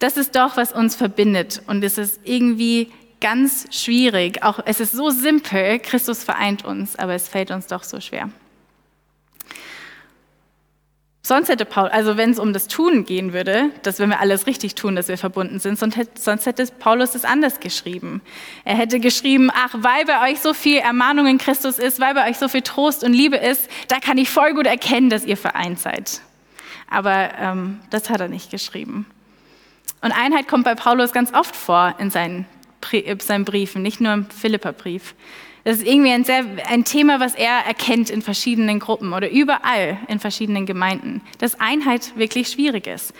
Das 0.00 0.18
ist 0.18 0.36
doch, 0.36 0.58
was 0.58 0.72
uns 0.72 0.94
verbindet 0.94 1.62
und 1.66 1.82
es 1.82 1.96
ist 1.96 2.20
irgendwie 2.24 2.92
ganz 3.20 3.66
schwierig. 3.70 4.42
Auch 4.42 4.60
es 4.64 4.80
ist 4.80 4.92
so 4.92 5.10
simpel, 5.10 5.78
Christus 5.78 6.24
vereint 6.24 6.64
uns, 6.64 6.96
aber 6.96 7.14
es 7.14 7.28
fällt 7.28 7.50
uns 7.50 7.66
doch 7.66 7.82
so 7.82 8.00
schwer. 8.00 8.30
Sonst 11.26 11.48
hätte 11.48 11.64
Paul, 11.64 11.88
also 11.88 12.16
wenn 12.16 12.30
es 12.30 12.38
um 12.38 12.52
das 12.52 12.68
Tun 12.68 13.04
gehen 13.04 13.32
würde, 13.32 13.70
dass 13.82 13.98
wenn 13.98 14.10
wir 14.10 14.20
alles 14.20 14.46
richtig 14.46 14.76
tun, 14.76 14.94
dass 14.94 15.08
wir 15.08 15.18
verbunden 15.18 15.58
sind, 15.58 15.76
sonst 15.76 16.46
hätte, 16.46 16.66
Paulus 16.78 17.16
es 17.16 17.24
anders 17.24 17.58
geschrieben. 17.58 18.22
Er 18.64 18.76
hätte 18.76 19.00
geschrieben, 19.00 19.50
ach, 19.52 19.74
weil 19.76 20.04
bei 20.04 20.30
euch 20.30 20.38
so 20.38 20.54
viel 20.54 20.78
Ermahnung 20.78 21.26
in 21.26 21.38
Christus 21.38 21.80
ist, 21.80 21.98
weil 21.98 22.14
bei 22.14 22.30
euch 22.30 22.36
so 22.36 22.46
viel 22.46 22.62
Trost 22.62 23.02
und 23.02 23.12
Liebe 23.12 23.38
ist, 23.38 23.68
da 23.88 23.98
kann 23.98 24.18
ich 24.18 24.30
voll 24.30 24.54
gut 24.54 24.68
erkennen, 24.68 25.10
dass 25.10 25.24
ihr 25.24 25.36
vereint 25.36 25.80
seid. 25.80 26.20
Aber 26.88 27.30
ähm, 27.40 27.80
das 27.90 28.08
hat 28.08 28.20
er 28.20 28.28
nicht 28.28 28.52
geschrieben. 28.52 29.04
Und 30.02 30.12
Einheit 30.12 30.46
kommt 30.46 30.62
bei 30.62 30.76
Paulus 30.76 31.10
ganz 31.10 31.34
oft 31.34 31.56
vor 31.56 31.96
in 31.98 32.10
seinen, 32.10 32.46
in 32.55 32.55
seinen 33.20 33.44
Briefen, 33.44 33.82
nicht 33.82 34.00
nur 34.00 34.12
im 34.12 34.26
Philipperbrief. 34.26 35.14
Das 35.64 35.78
ist 35.78 35.86
irgendwie 35.86 36.12
ein, 36.12 36.24
sehr, 36.24 36.44
ein 36.68 36.84
Thema, 36.84 37.18
was 37.18 37.34
er 37.34 37.66
erkennt 37.66 38.08
in 38.08 38.22
verschiedenen 38.22 38.78
Gruppen 38.78 39.12
oder 39.12 39.28
überall 39.28 39.98
in 40.06 40.20
verschiedenen 40.20 40.64
Gemeinden, 40.64 41.22
dass 41.38 41.58
Einheit 41.58 42.16
wirklich 42.16 42.48
schwierig 42.48 42.86
ist. 42.86 43.12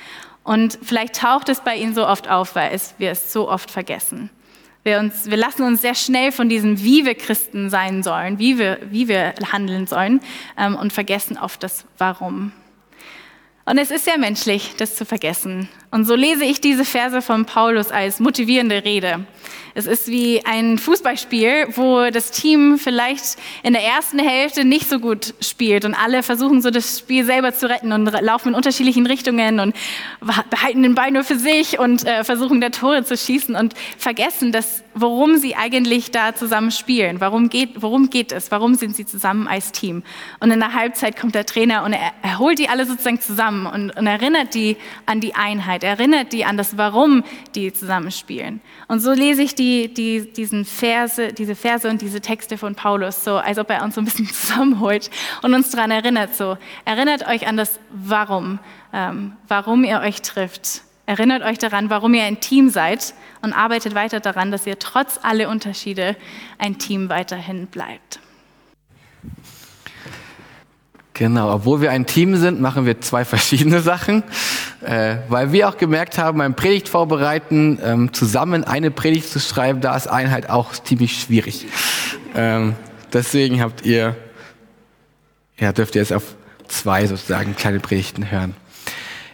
Und 0.44 0.78
vielleicht 0.80 1.16
taucht 1.16 1.48
es 1.48 1.60
bei 1.60 1.74
ihm 1.74 1.92
so 1.92 2.06
oft 2.06 2.30
auf, 2.30 2.54
weil 2.54 2.72
es, 2.72 2.94
wir 2.98 3.10
es 3.10 3.32
so 3.32 3.50
oft 3.50 3.68
vergessen. 3.68 4.30
Wir, 4.84 5.00
uns, 5.00 5.28
wir 5.28 5.36
lassen 5.36 5.64
uns 5.64 5.82
sehr 5.82 5.96
schnell 5.96 6.30
von 6.30 6.48
diesem, 6.48 6.80
wie 6.84 7.04
wir 7.04 7.16
Christen 7.16 7.68
sein 7.68 8.04
sollen, 8.04 8.38
wie 8.38 8.56
wir, 8.56 8.78
wie 8.92 9.08
wir 9.08 9.34
handeln 9.50 9.88
sollen 9.88 10.20
ähm, 10.56 10.76
und 10.76 10.92
vergessen 10.92 11.38
oft 11.38 11.64
das 11.64 11.84
Warum. 11.98 12.52
Und 13.68 13.78
es 13.78 13.90
ist 13.90 14.04
sehr 14.04 14.16
menschlich, 14.16 14.74
das 14.76 14.94
zu 14.94 15.04
vergessen. 15.04 15.68
Und 15.90 16.04
so 16.04 16.14
lese 16.14 16.44
ich 16.44 16.60
diese 16.60 16.84
Verse 16.84 17.20
von 17.20 17.46
Paulus 17.46 17.90
als 17.90 18.20
motivierende 18.20 18.84
Rede. 18.84 19.26
Es 19.76 19.86
ist 19.86 20.08
wie 20.08 20.42
ein 20.46 20.78
Fußballspiel, 20.78 21.66
wo 21.76 22.08
das 22.10 22.30
Team 22.30 22.78
vielleicht 22.78 23.36
in 23.62 23.74
der 23.74 23.84
ersten 23.84 24.18
Hälfte 24.18 24.64
nicht 24.64 24.88
so 24.88 24.98
gut 24.98 25.34
spielt 25.42 25.84
und 25.84 25.92
alle 25.92 26.22
versuchen 26.22 26.62
so 26.62 26.70
das 26.70 26.98
Spiel 26.98 27.26
selber 27.26 27.52
zu 27.52 27.68
retten 27.68 27.92
und 27.92 28.06
laufen 28.22 28.48
in 28.48 28.54
unterschiedlichen 28.54 29.04
Richtungen 29.04 29.60
und 29.60 29.76
behalten 30.48 30.82
den 30.82 30.94
Ball 30.94 31.10
nur 31.10 31.24
für 31.24 31.38
sich 31.38 31.78
und 31.78 32.06
äh, 32.06 32.24
versuchen 32.24 32.62
da 32.62 32.70
Tore 32.70 33.04
zu 33.04 33.18
schießen 33.18 33.54
und 33.54 33.74
vergessen, 33.98 34.50
dass, 34.50 34.82
worum 34.94 35.36
sie 35.36 35.56
eigentlich 35.56 36.10
da 36.10 36.34
zusammen 36.34 36.70
spielen. 36.70 37.20
Warum 37.20 37.50
geht, 37.50 37.82
worum 37.82 38.08
geht 38.08 38.32
es? 38.32 38.50
Warum 38.50 38.76
sind 38.76 38.96
sie 38.96 39.04
zusammen 39.04 39.46
als 39.46 39.72
Team? 39.72 40.04
Und 40.40 40.52
in 40.52 40.60
der 40.60 40.72
Halbzeit 40.72 41.20
kommt 41.20 41.34
der 41.34 41.44
Trainer 41.44 41.84
und 41.84 41.92
er, 41.92 42.12
er 42.22 42.38
holt 42.38 42.58
die 42.58 42.70
alle 42.70 42.86
sozusagen 42.86 43.20
zusammen 43.20 43.66
und, 43.66 43.94
und 43.94 44.06
erinnert 44.06 44.54
die 44.54 44.78
an 45.04 45.20
die 45.20 45.34
Einheit, 45.34 45.84
erinnert 45.84 46.32
die 46.32 46.46
an 46.46 46.56
das 46.56 46.78
Warum 46.78 47.24
die 47.54 47.74
zusammen 47.74 48.10
spielen. 48.10 48.62
Und 48.88 49.00
so 49.00 49.12
lese 49.12 49.42
ich 49.42 49.54
die 49.54 49.65
die, 49.66 49.92
die, 49.92 50.32
diesen 50.32 50.64
Verse, 50.64 51.32
diese 51.32 51.56
Verse 51.56 51.88
und 51.90 52.00
diese 52.00 52.20
Texte 52.20 52.56
von 52.56 52.76
Paulus, 52.76 53.24
so 53.24 53.36
als 53.36 53.58
ob 53.58 53.68
er 53.70 53.82
uns 53.82 53.96
so 53.96 54.00
ein 54.00 54.04
bisschen 54.04 54.26
zusammenholt 54.32 55.10
und 55.42 55.54
uns 55.54 55.70
daran 55.70 55.90
erinnert. 55.90 56.36
So, 56.36 56.56
erinnert 56.84 57.26
euch 57.26 57.48
an 57.48 57.56
das 57.56 57.80
Warum, 57.90 58.60
ähm, 58.92 59.32
warum 59.48 59.82
ihr 59.82 59.98
euch 60.00 60.22
trifft. 60.22 60.82
Erinnert 61.06 61.42
euch 61.42 61.58
daran, 61.58 61.90
warum 61.90 62.14
ihr 62.14 62.22
ein 62.22 62.38
Team 62.38 62.68
seid 62.68 63.14
und 63.42 63.52
arbeitet 63.52 63.96
weiter 63.96 64.20
daran, 64.20 64.52
dass 64.52 64.66
ihr 64.68 64.78
trotz 64.78 65.18
aller 65.22 65.48
Unterschiede 65.48 66.16
ein 66.58 66.78
Team 66.78 67.08
weiterhin 67.08 67.66
bleibt. 67.66 68.20
Genau, 71.14 71.52
obwohl 71.52 71.80
wir 71.80 71.90
ein 71.90 72.06
Team 72.06 72.36
sind, 72.36 72.60
machen 72.60 72.86
wir 72.86 73.00
zwei 73.00 73.24
verschiedene 73.24 73.80
Sachen, 73.80 74.22
äh, 74.86 75.16
weil 75.28 75.52
wir 75.52 75.68
auch 75.68 75.76
gemerkt 75.76 76.16
haben, 76.16 76.38
beim 76.38 76.54
Predigt 76.54 76.88
vorbereiten, 76.88 77.78
ähm, 77.82 78.12
zusammen 78.12 78.64
eine 78.64 78.90
Predigt 78.90 79.28
zu 79.28 79.40
schreiben, 79.40 79.80
da 79.80 79.96
ist 79.96 80.06
Einheit 80.06 80.48
auch 80.48 80.72
ziemlich 80.72 81.20
schwierig. 81.20 81.66
Ähm, 82.34 82.76
deswegen 83.12 83.60
habt 83.60 83.84
ihr, 83.84 84.16
ja, 85.58 85.72
dürft 85.72 85.96
ihr 85.96 86.02
jetzt 86.02 86.12
auf 86.12 86.36
zwei 86.68 87.06
sozusagen 87.06 87.56
kleine 87.56 87.80
Predigten 87.80 88.30
hören. 88.30 88.54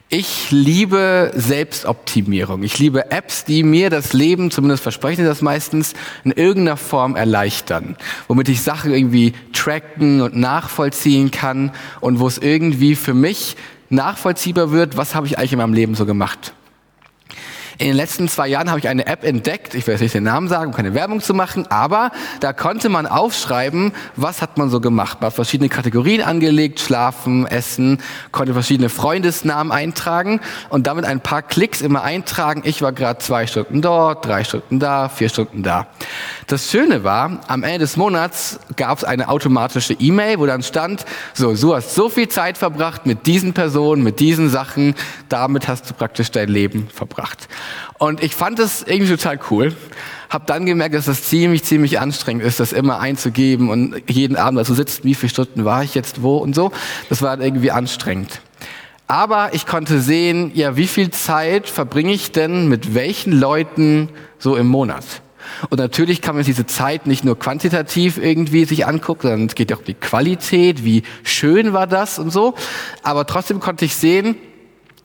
Ich 0.08 0.50
liebe 0.50 1.32
Selbstoptimierung. 1.34 2.62
Ich 2.62 2.78
liebe 2.78 3.10
Apps, 3.10 3.44
die 3.44 3.62
mir 3.62 3.88
das 3.88 4.12
Leben, 4.12 4.50
zumindest 4.50 4.82
versprechen 4.82 5.22
sie 5.22 5.26
das 5.26 5.40
meistens, 5.40 5.94
in 6.24 6.32
irgendeiner 6.32 6.76
Form 6.76 7.16
erleichtern. 7.16 7.96
Womit 8.28 8.50
ich 8.50 8.60
Sachen 8.60 8.92
irgendwie 8.92 9.32
tracken 9.54 10.20
und 10.20 10.36
nachvollziehen 10.36 11.30
kann 11.30 11.72
und 12.00 12.20
wo 12.20 12.26
es 12.26 12.36
irgendwie 12.36 12.94
für 12.94 13.14
mich 13.14 13.56
nachvollziehbar 13.92 14.70
wird, 14.72 14.96
was 14.96 15.14
habe 15.14 15.26
ich 15.26 15.38
eigentlich 15.38 15.52
in 15.52 15.58
meinem 15.58 15.74
Leben 15.74 15.94
so 15.94 16.06
gemacht. 16.06 16.54
In 17.78 17.86
den 17.86 17.96
letzten 17.96 18.28
zwei 18.28 18.48
Jahren 18.48 18.68
habe 18.68 18.78
ich 18.78 18.88
eine 18.88 19.06
App 19.06 19.24
entdeckt, 19.24 19.74
ich 19.74 19.86
will 19.86 19.92
jetzt 19.94 20.02
nicht 20.02 20.14
den 20.14 20.24
Namen 20.24 20.48
sagen, 20.48 20.70
um 20.70 20.76
keine 20.76 20.94
Werbung 20.94 21.20
zu 21.20 21.34
machen, 21.34 21.66
aber 21.68 22.10
da 22.40 22.52
konnte 22.52 22.88
man 22.88 23.06
aufschreiben, 23.06 23.92
was 24.16 24.42
hat 24.42 24.58
man 24.58 24.70
so 24.70 24.80
gemacht. 24.80 25.20
Man 25.20 25.28
hat 25.28 25.34
verschiedene 25.34 25.68
Kategorien 25.68 26.22
angelegt, 26.22 26.80
schlafen, 26.80 27.46
essen, 27.46 27.98
konnte 28.30 28.52
verschiedene 28.52 28.88
Freundesnamen 28.88 29.72
eintragen 29.72 30.40
und 30.68 30.86
damit 30.86 31.04
ein 31.04 31.20
paar 31.20 31.42
Klicks 31.42 31.80
immer 31.80 32.02
eintragen, 32.02 32.62
ich 32.64 32.82
war 32.82 32.92
gerade 32.92 33.18
zwei 33.20 33.46
Stunden 33.46 33.80
dort, 33.80 34.26
drei 34.26 34.44
Stunden 34.44 34.78
da, 34.78 35.08
vier 35.08 35.28
Stunden 35.28 35.62
da. 35.62 35.86
Das 36.46 36.70
Schöne 36.70 37.04
war, 37.04 37.40
am 37.48 37.62
Ende 37.62 37.80
des 37.80 37.96
Monats 37.96 38.60
gab 38.76 38.98
es 38.98 39.04
eine 39.04 39.28
automatische 39.28 39.94
E-Mail, 39.94 40.38
wo 40.38 40.46
dann 40.46 40.62
stand, 40.62 41.04
so, 41.34 41.54
du 41.54 41.74
hast 41.74 41.94
so 41.94 42.08
viel 42.08 42.28
Zeit 42.28 42.58
verbracht 42.58 43.06
mit 43.06 43.26
diesen 43.26 43.54
Personen, 43.54 44.02
mit 44.02 44.20
diesen 44.20 44.50
Sachen, 44.50 44.94
damit 45.28 45.68
hast 45.68 45.88
du 45.88 45.94
praktisch 45.94 46.30
dein 46.30 46.48
Leben 46.48 46.88
verbracht. 46.92 47.48
Und 47.98 48.22
ich 48.22 48.34
fand 48.34 48.58
es 48.58 48.82
irgendwie 48.82 49.12
total 49.12 49.38
cool. 49.50 49.74
Hab 50.30 50.46
dann 50.46 50.66
gemerkt, 50.66 50.94
dass 50.94 51.04
das 51.06 51.24
ziemlich, 51.24 51.64
ziemlich 51.64 52.00
anstrengend 52.00 52.44
ist, 52.44 52.60
das 52.60 52.72
immer 52.72 53.00
einzugeben 53.00 53.68
und 53.70 54.02
jeden 54.08 54.36
Abend 54.36 54.58
dazu 54.58 54.74
sitzen, 54.74 55.04
wie 55.04 55.14
viele 55.14 55.30
Stunden 55.30 55.64
war 55.64 55.84
ich 55.84 55.94
jetzt 55.94 56.22
wo 56.22 56.38
und 56.38 56.54
so. 56.54 56.72
Das 57.08 57.22
war 57.22 57.38
irgendwie 57.40 57.70
anstrengend. 57.70 58.40
Aber 59.06 59.52
ich 59.52 59.66
konnte 59.66 60.00
sehen, 60.00 60.52
ja, 60.54 60.76
wie 60.76 60.86
viel 60.86 61.10
Zeit 61.10 61.68
verbringe 61.68 62.12
ich 62.12 62.32
denn 62.32 62.68
mit 62.68 62.94
welchen 62.94 63.38
Leuten 63.38 64.08
so 64.38 64.56
im 64.56 64.68
Monat? 64.68 65.04
Und 65.70 65.78
natürlich 65.78 66.22
kann 66.22 66.34
man 66.34 66.44
diese 66.44 66.66
Zeit 66.66 67.06
nicht 67.06 67.24
nur 67.24 67.38
quantitativ 67.38 68.16
irgendwie 68.16 68.64
sich 68.64 68.86
angucken, 68.86 69.22
sondern 69.28 69.46
es 69.46 69.54
geht 69.54 69.72
auch 69.72 69.80
um 69.80 69.84
die 69.84 69.94
Qualität, 69.94 70.84
wie 70.84 71.02
schön 71.24 71.72
war 71.72 71.86
das 71.86 72.18
und 72.18 72.30
so. 72.30 72.54
Aber 73.02 73.26
trotzdem 73.26 73.60
konnte 73.60 73.84
ich 73.84 73.96
sehen, 73.96 74.36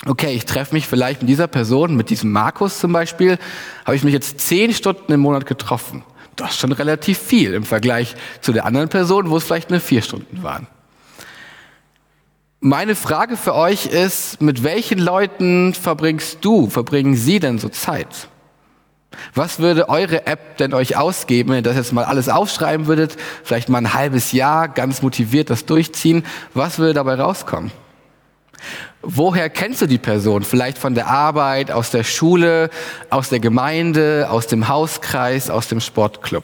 okay, 0.05 0.33
ich 0.33 0.45
treffe 0.45 0.75
mich 0.75 0.87
vielleicht 0.87 1.21
mit 1.21 1.29
dieser 1.29 1.47
Person, 1.47 1.95
mit 1.95 2.09
diesem 2.09 2.31
Markus 2.31 2.79
zum 2.79 2.93
Beispiel, 2.93 3.37
habe 3.85 3.95
ich 3.95 4.03
mich 4.03 4.13
jetzt 4.13 4.39
zehn 4.39 4.73
Stunden 4.73 5.11
im 5.11 5.19
Monat 5.19 5.45
getroffen. 5.45 6.03
Das 6.35 6.51
ist 6.51 6.59
schon 6.59 6.71
relativ 6.71 7.17
viel 7.17 7.53
im 7.53 7.63
Vergleich 7.63 8.15
zu 8.41 8.53
der 8.53 8.65
anderen 8.65 8.89
Person, 8.89 9.29
wo 9.29 9.37
es 9.37 9.43
vielleicht 9.43 9.71
nur 9.71 9.79
vier 9.79 10.03
Stunden 10.03 10.43
waren. 10.43 10.67
Meine 12.59 12.95
Frage 12.95 13.37
für 13.37 13.55
euch 13.55 13.87
ist, 13.87 14.41
mit 14.41 14.63
welchen 14.63 14.99
Leuten 14.99 15.73
verbringst 15.73 16.39
du, 16.41 16.69
verbringen 16.69 17.15
Sie 17.15 17.39
denn 17.39 17.59
so 17.59 17.69
Zeit? 17.69 18.29
Was 19.33 19.59
würde 19.59 19.89
eure 19.89 20.27
App 20.27 20.57
denn 20.57 20.73
euch 20.73 20.97
ausgeben, 20.97 21.49
wenn 21.49 21.57
ihr 21.57 21.63
das 21.63 21.75
jetzt 21.75 21.93
mal 21.93 22.03
alles 22.03 22.29
aufschreiben 22.29 22.87
würdet, 22.87 23.15
vielleicht 23.43 23.69
mal 23.69 23.79
ein 23.79 23.93
halbes 23.93 24.31
Jahr 24.31 24.67
ganz 24.67 25.01
motiviert 25.01 25.49
das 25.49 25.65
durchziehen? 25.65 26.23
Was 26.53 26.77
würde 26.77 26.93
dabei 26.93 27.15
rauskommen? 27.15 27.71
Woher 29.01 29.49
kennst 29.49 29.81
du 29.81 29.85
die 29.85 29.97
Person? 29.97 30.43
Vielleicht 30.43 30.77
von 30.77 30.95
der 30.95 31.07
Arbeit, 31.07 31.71
aus 31.71 31.91
der 31.91 32.03
Schule, 32.03 32.69
aus 33.09 33.29
der 33.29 33.39
Gemeinde, 33.39 34.27
aus 34.29 34.47
dem 34.47 34.67
Hauskreis, 34.67 35.49
aus 35.49 35.67
dem 35.67 35.79
Sportclub? 35.79 36.43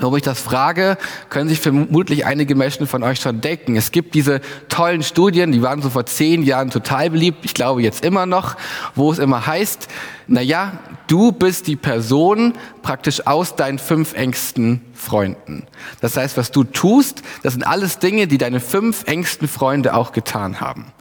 Warum 0.00 0.16
ich 0.16 0.22
das 0.22 0.40
frage, 0.40 0.98
können 1.30 1.48
sich 1.48 1.60
vermutlich 1.60 2.26
einige 2.26 2.56
Menschen 2.56 2.88
von 2.88 3.04
euch 3.04 3.20
schon 3.20 3.40
denken. 3.40 3.76
Es 3.76 3.92
gibt 3.92 4.14
diese 4.14 4.40
tollen 4.68 5.04
Studien, 5.04 5.52
die 5.52 5.62
waren 5.62 5.82
so 5.82 5.90
vor 5.90 6.04
zehn 6.04 6.42
Jahren 6.42 6.70
total 6.70 7.10
beliebt, 7.10 7.44
ich 7.44 7.54
glaube 7.54 7.82
jetzt 7.82 8.04
immer 8.04 8.26
noch, 8.26 8.56
wo 8.96 9.12
es 9.12 9.20
immer 9.20 9.46
heißt, 9.46 9.88
na 10.26 10.40
ja, 10.40 10.80
du 11.06 11.30
bist 11.30 11.68
die 11.68 11.76
Person 11.76 12.54
praktisch 12.82 13.26
aus 13.26 13.54
deinen 13.54 13.78
fünf 13.78 14.14
engsten 14.14 14.80
Freunden. 14.94 15.66
Das 16.00 16.16
heißt, 16.16 16.36
was 16.36 16.50
du 16.50 16.64
tust, 16.64 17.22
das 17.42 17.52
sind 17.52 17.64
alles 17.64 17.98
Dinge, 18.00 18.26
die 18.26 18.38
deine 18.38 18.58
fünf 18.58 19.04
engsten 19.04 19.46
Freunde 19.46 19.94
auch 19.94 20.12
getan 20.12 20.60
haben. 20.60 20.92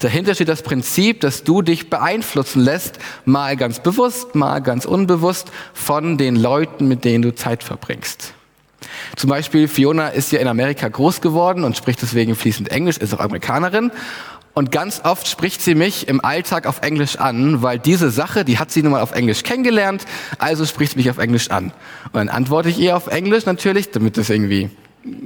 Dahinter 0.00 0.34
steht 0.34 0.48
das 0.48 0.62
Prinzip, 0.62 1.20
dass 1.20 1.44
du 1.44 1.62
dich 1.62 1.88
beeinflussen 1.88 2.62
lässt, 2.62 2.98
mal 3.24 3.56
ganz 3.56 3.80
bewusst, 3.80 4.34
mal 4.34 4.60
ganz 4.60 4.86
unbewusst, 4.86 5.52
von 5.72 6.18
den 6.18 6.34
Leuten, 6.34 6.88
mit 6.88 7.04
denen 7.04 7.22
du 7.22 7.34
Zeit 7.34 7.62
verbringst. 7.62 8.34
Zum 9.16 9.30
Beispiel 9.30 9.68
Fiona 9.68 10.08
ist 10.08 10.32
ja 10.32 10.40
in 10.40 10.48
Amerika 10.48 10.88
groß 10.88 11.20
geworden 11.20 11.64
und 11.64 11.76
spricht 11.76 12.02
deswegen 12.02 12.34
fließend 12.34 12.70
Englisch, 12.70 12.98
ist 12.98 13.14
auch 13.14 13.20
Amerikanerin. 13.20 13.90
Und 14.52 14.72
ganz 14.72 15.00
oft 15.04 15.28
spricht 15.28 15.62
sie 15.62 15.74
mich 15.74 16.08
im 16.08 16.24
Alltag 16.24 16.66
auf 16.66 16.82
Englisch 16.82 17.16
an, 17.16 17.62
weil 17.62 17.78
diese 17.78 18.10
Sache, 18.10 18.44
die 18.44 18.58
hat 18.58 18.70
sie 18.70 18.82
nun 18.82 18.92
mal 18.92 19.00
auf 19.00 19.12
Englisch 19.12 19.44
kennengelernt, 19.44 20.04
also 20.38 20.66
spricht 20.66 20.92
sie 20.92 20.98
mich 20.98 21.10
auf 21.10 21.18
Englisch 21.18 21.50
an. 21.50 21.66
Und 22.06 22.14
dann 22.14 22.28
antworte 22.28 22.68
ich 22.68 22.78
ihr 22.78 22.96
auf 22.96 23.06
Englisch 23.06 23.46
natürlich, 23.46 23.90
damit 23.90 24.16
das 24.16 24.28
irgendwie, 24.28 24.70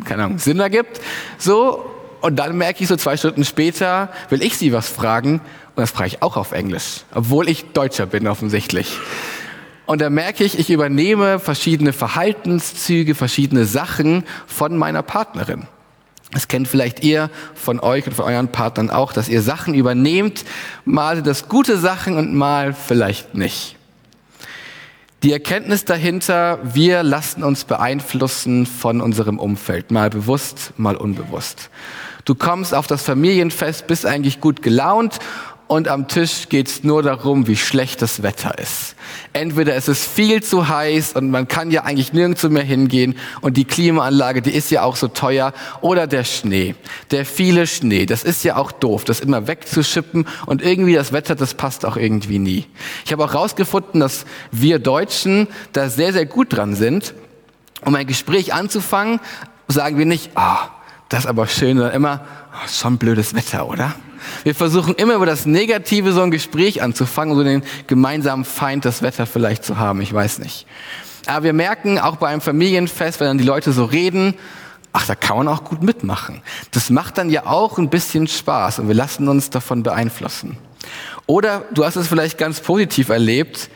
keine 0.05 0.25
Ahnung, 0.25 0.39
Sinn 0.39 0.61
ergibt. 0.61 1.01
So, 1.39 1.85
und 2.21 2.37
dann 2.37 2.57
merke 2.57 2.83
ich 2.83 2.89
so 2.89 2.97
zwei 2.97 3.17
Stunden 3.17 3.45
später, 3.45 4.11
will 4.29 4.43
ich 4.43 4.59
sie 4.59 4.73
was 4.73 4.89
fragen, 4.89 5.41
und 5.75 5.81
das 5.83 5.91
frage 5.91 6.09
ich 6.09 6.23
auch 6.23 6.37
auf 6.37 6.53
Englisch, 6.53 7.05
obwohl 7.15 7.49
ich 7.49 7.73
Deutscher 7.73 8.07
bin 8.07 8.29
offensichtlich. 8.29 8.99
Und 9.87 10.01
da 10.01 10.09
merke 10.09 10.45
ich, 10.45 10.59
ich 10.59 10.71
übernehme 10.71 11.39
verschiedene 11.39 11.93
Verhaltenszüge, 11.93 13.15
verschiedene 13.15 13.67
Sachen 13.67 14.25
von 14.47 14.77
meiner 14.77 15.03
Partnerin. 15.03 15.67
Das 16.33 16.49
kennt 16.49 16.67
vielleicht 16.67 17.05
ihr 17.05 17.31
von 17.55 17.81
euch 17.81 18.07
und 18.07 18.15
von 18.15 18.25
euren 18.25 18.49
Partnern 18.49 18.91
auch, 18.91 19.13
dass 19.13 19.29
ihr 19.29 19.43
Sachen 19.43 19.75
übernehmt, 19.75 20.45
mal 20.85 21.23
das 21.23 21.49
gute 21.49 21.79
Sachen 21.79 22.17
und 22.17 22.35
mal 22.35 22.73
vielleicht 22.73 23.35
nicht. 23.35 23.77
Die 25.23 25.33
Erkenntnis 25.33 25.85
dahinter, 25.85 26.59
wir 26.63 27.03
lassen 27.03 27.45
uns 27.45 27.65
beeinflussen 27.65 28.67
von 28.67 29.01
unserem 29.01 29.39
Umfeld, 29.39 29.91
mal 29.91 30.11
bewusst, 30.11 30.73
mal 30.77 30.97
unbewusst. 30.97 31.71
Du 32.25 32.35
kommst 32.35 32.75
auf 32.75 32.87
das 32.87 33.03
Familienfest, 33.03 33.87
bist 33.87 34.05
eigentlich 34.05 34.41
gut 34.41 34.61
gelaunt 34.63 35.19
und 35.75 35.89
am 35.89 36.07
Tisch 36.07 36.49
geht's 36.49 36.85
nur 36.85 37.03
darum, 37.03 37.49
wie 37.49 37.57
schlecht 37.57 38.01
das 38.01 38.23
Wetter 38.23 38.57
ist. 38.61 38.95
Entweder 39.33 39.75
es 39.75 39.89
ist 39.89 40.07
viel 40.07 40.41
zu 40.41 40.69
heiß 40.69 41.15
und 41.15 41.33
man 41.33 41.49
kann 41.49 41.73
ja 41.73 41.83
eigentlich 41.83 42.13
nirgendwo 42.13 42.49
mehr 42.49 42.63
hingehen 42.63 43.17
und 43.41 43.57
die 43.57 43.65
Klimaanlage, 43.65 44.41
die 44.41 44.53
ist 44.53 44.71
ja 44.71 44.85
auch 44.85 44.95
so 44.95 45.09
teuer, 45.09 45.53
oder 45.81 46.07
der 46.07 46.23
Schnee, 46.23 46.77
der 47.11 47.27
viele 47.27 47.67
Schnee, 47.67 48.07
das 48.07 48.23
ist 48.23 48.45
ja 48.45 48.55
auch 48.55 48.71
doof, 48.71 49.03
das 49.03 49.19
immer 49.19 49.49
wegzuschippen 49.49 50.29
und 50.47 50.63
irgendwie 50.63 50.95
das 50.95 51.13
Wetter, 51.13 51.35
das 51.35 51.55
passt 51.55 51.85
auch 51.85 51.97
irgendwie 51.97 52.39
nie. 52.39 52.67
Ich 53.05 53.11
habe 53.11 53.25
auch 53.25 53.35
rausgefunden, 53.35 53.99
dass 53.99 54.27
wir 54.53 54.79
Deutschen 54.79 55.49
da 55.73 55.89
sehr, 55.89 56.13
sehr 56.13 56.25
gut 56.25 56.53
dran 56.53 56.77
sind. 56.77 57.15
Um 57.85 57.97
ein 57.97 58.07
Gespräch 58.07 58.55
anzufangen, 58.55 59.19
sagen 59.67 59.99
wir 59.99 60.07
nicht, 60.07 60.31
ah, 60.37 60.67
oh, 60.67 60.69
das 61.09 61.25
ist 61.25 61.27
aber 61.27 61.49
schön, 61.49 61.79
sondern 61.79 61.97
immer, 61.97 62.21
oh, 62.53 62.69
schon 62.69 62.97
blödes 62.97 63.35
Wetter, 63.35 63.69
oder? 63.69 63.93
Wir 64.43 64.55
versuchen 64.55 64.95
immer 64.95 65.15
über 65.15 65.27
das 65.27 65.47
Negative 65.47 66.13
so 66.13 66.23
ein 66.23 66.31
Gespräch 66.31 66.83
anzufangen, 66.83 67.37
so 67.37 67.45
den 67.45 67.63
gemeinsamen 67.87 68.45
Feind 68.45 68.85
das 68.85 69.03
Wetter 69.03 69.27
vielleicht 69.27 69.65
zu 69.65 69.79
haben. 69.79 70.01
Ich 70.01 70.13
weiß 70.13 70.39
nicht. 70.39 70.67
Aber 71.27 71.45
wir 71.45 71.53
merken 71.53 71.99
auch 71.99 72.17
bei 72.17 72.29
einem 72.29 72.41
Familienfest, 72.41 73.21
wenn 73.21 73.29
dann 73.29 73.39
die 73.39 73.45
Leute 73.45 73.73
so 73.73 73.85
reden, 73.85 74.35
ach, 74.93 75.07
da 75.07 75.15
kann 75.15 75.37
man 75.37 75.49
auch 75.49 75.65
gut 75.65 75.83
mitmachen. 75.83 76.43
Das 76.71 76.91
macht 76.91 77.19
dann 77.19 77.31
ja 77.31 77.47
auch 77.47 77.79
ein 77.79 77.91
bisschen 77.91 78.29
Spaß 78.29 78.79
und 78.79 78.89
wir 78.89 78.95
lassen 78.95 79.29
uns 79.29 79.51
davon 79.51 79.83
beeinflussen. 79.83 80.57
Oder 81.27 81.65
du 81.73 81.85
hast 81.85 81.97
es 81.97 82.09
vielleicht 82.09 82.39
ganz 82.39 82.61
positiv 82.61 83.09
erlebt, 83.09 83.71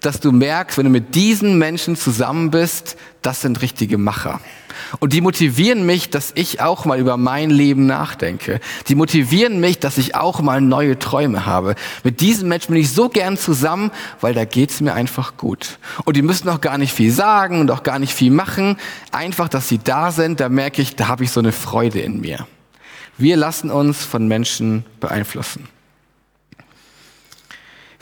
dass 0.00 0.20
du 0.20 0.32
merkst, 0.32 0.78
wenn 0.78 0.84
du 0.86 0.90
mit 0.90 1.14
diesen 1.14 1.58
Menschen 1.58 1.94
zusammen 1.96 2.50
bist, 2.50 2.96
das 3.22 3.42
sind 3.42 3.60
richtige 3.60 3.98
Macher. 3.98 4.40
Und 4.98 5.12
die 5.12 5.20
motivieren 5.20 5.84
mich, 5.84 6.10
dass 6.10 6.32
ich 6.34 6.60
auch 6.60 6.84
mal 6.84 6.98
über 6.98 7.16
mein 7.16 7.50
Leben 7.50 7.86
nachdenke. 7.86 8.60
Die 8.88 8.94
motivieren 8.94 9.60
mich, 9.60 9.78
dass 9.78 9.98
ich 9.98 10.14
auch 10.14 10.40
mal 10.40 10.60
neue 10.60 10.98
Träume 10.98 11.46
habe. 11.46 11.74
Mit 12.02 12.20
diesen 12.20 12.48
Menschen 12.48 12.72
bin 12.72 12.80
ich 12.80 12.90
so 12.90 13.08
gern 13.08 13.36
zusammen, 13.36 13.90
weil 14.20 14.34
da 14.34 14.44
geht's 14.44 14.80
mir 14.80 14.94
einfach 14.94 15.36
gut. 15.36 15.78
Und 16.04 16.16
die 16.16 16.22
müssen 16.22 16.48
auch 16.48 16.60
gar 16.60 16.78
nicht 16.78 16.92
viel 16.92 17.12
sagen 17.12 17.60
und 17.60 17.70
auch 17.70 17.82
gar 17.82 17.98
nicht 17.98 18.14
viel 18.14 18.30
machen. 18.30 18.78
Einfach, 19.12 19.48
dass 19.48 19.68
sie 19.68 19.78
da 19.78 20.10
sind, 20.12 20.40
da 20.40 20.48
merke 20.48 20.82
ich, 20.82 20.96
da 20.96 21.08
habe 21.08 21.24
ich 21.24 21.30
so 21.30 21.40
eine 21.40 21.52
Freude 21.52 22.00
in 22.00 22.20
mir. 22.20 22.46
Wir 23.18 23.36
lassen 23.36 23.70
uns 23.70 24.04
von 24.04 24.26
Menschen 24.28 24.84
beeinflussen. 24.98 25.68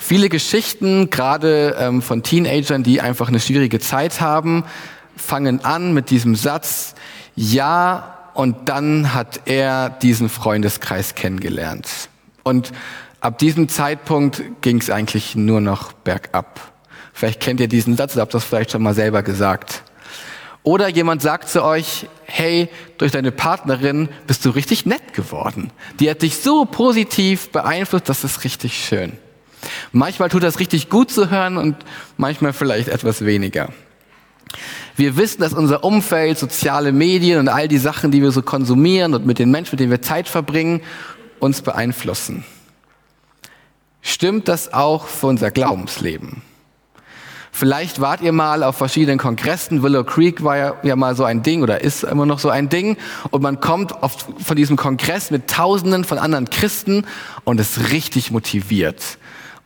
Viele 0.08 0.30
Geschichten, 0.30 1.10
gerade 1.10 1.76
ähm, 1.78 2.00
von 2.00 2.22
Teenagern, 2.22 2.82
die 2.82 3.02
einfach 3.02 3.28
eine 3.28 3.40
schwierige 3.40 3.78
Zeit 3.78 4.22
haben, 4.22 4.64
fangen 5.18 5.62
an 5.66 5.92
mit 5.92 6.08
diesem 6.08 6.34
Satz, 6.34 6.94
ja, 7.36 8.30
und 8.32 8.70
dann 8.70 9.12
hat 9.12 9.42
er 9.44 9.90
diesen 9.90 10.30
Freundeskreis 10.30 11.14
kennengelernt. 11.14 12.08
Und 12.42 12.72
ab 13.20 13.36
diesem 13.38 13.68
Zeitpunkt 13.68 14.42
ging 14.62 14.80
es 14.80 14.88
eigentlich 14.88 15.36
nur 15.36 15.60
noch 15.60 15.92
bergab. 15.92 16.58
Vielleicht 17.12 17.40
kennt 17.40 17.60
ihr 17.60 17.68
diesen 17.68 17.94
Satz 17.94 18.14
oder 18.14 18.22
habt 18.22 18.32
das 18.32 18.44
vielleicht 18.44 18.70
schon 18.70 18.82
mal 18.82 18.94
selber 18.94 19.22
gesagt. 19.22 19.82
Oder 20.62 20.88
jemand 20.88 21.20
sagt 21.20 21.50
zu 21.50 21.62
euch, 21.62 22.08
hey, 22.24 22.70
durch 22.96 23.12
deine 23.12 23.30
Partnerin 23.30 24.08
bist 24.26 24.42
du 24.46 24.48
richtig 24.48 24.86
nett 24.86 25.12
geworden. 25.12 25.70
Die 26.00 26.08
hat 26.08 26.22
dich 26.22 26.38
so 26.38 26.64
positiv 26.64 27.52
beeinflusst, 27.52 28.08
das 28.08 28.24
ist 28.24 28.42
richtig 28.44 28.72
schön. 28.72 29.12
Manchmal 29.92 30.28
tut 30.28 30.42
das 30.42 30.58
richtig 30.58 30.88
gut 30.88 31.10
zu 31.10 31.30
hören 31.30 31.56
und 31.56 31.76
manchmal 32.16 32.52
vielleicht 32.52 32.88
etwas 32.88 33.24
weniger. 33.24 33.70
Wir 34.96 35.16
wissen, 35.16 35.40
dass 35.40 35.52
unser 35.52 35.84
Umfeld, 35.84 36.38
soziale 36.38 36.92
Medien 36.92 37.38
und 37.38 37.48
all 37.48 37.68
die 37.68 37.78
Sachen, 37.78 38.10
die 38.10 38.22
wir 38.22 38.32
so 38.32 38.42
konsumieren 38.42 39.14
und 39.14 39.26
mit 39.26 39.38
den 39.38 39.50
Menschen, 39.50 39.74
mit 39.74 39.80
denen 39.80 39.92
wir 39.92 40.02
Zeit 40.02 40.28
verbringen, 40.28 40.80
uns 41.38 41.62
beeinflussen. 41.62 42.44
Stimmt 44.02 44.48
das 44.48 44.72
auch 44.72 45.06
für 45.06 45.26
unser 45.26 45.50
Glaubensleben? 45.50 46.42
Vielleicht 47.52 48.00
wart 48.00 48.20
ihr 48.20 48.32
mal 48.32 48.62
auf 48.62 48.76
verschiedenen 48.76 49.18
Kongressen. 49.18 49.82
Willow 49.82 50.04
Creek 50.04 50.44
war 50.44 50.56
ja, 50.56 50.74
ja, 50.84 50.94
mal 50.94 51.16
so 51.16 51.24
ein 51.24 51.42
Ding 51.42 51.62
oder 51.62 51.80
ist 51.80 52.04
immer 52.04 52.24
noch 52.24 52.38
so 52.38 52.50
ein 52.50 52.68
Ding. 52.68 52.96
Und 53.30 53.42
man 53.42 53.58
kommt 53.58 54.02
auf, 54.02 54.26
von 54.44 54.56
diesem 54.56 54.76
Kongress 54.76 55.30
mit 55.30 55.48
Tausenden 55.48 56.04
von 56.04 56.18
anderen 56.18 56.50
Christen 56.50 57.04
und 57.44 57.58
ist 57.58 57.90
richtig 57.90 58.30
motiviert 58.30 59.18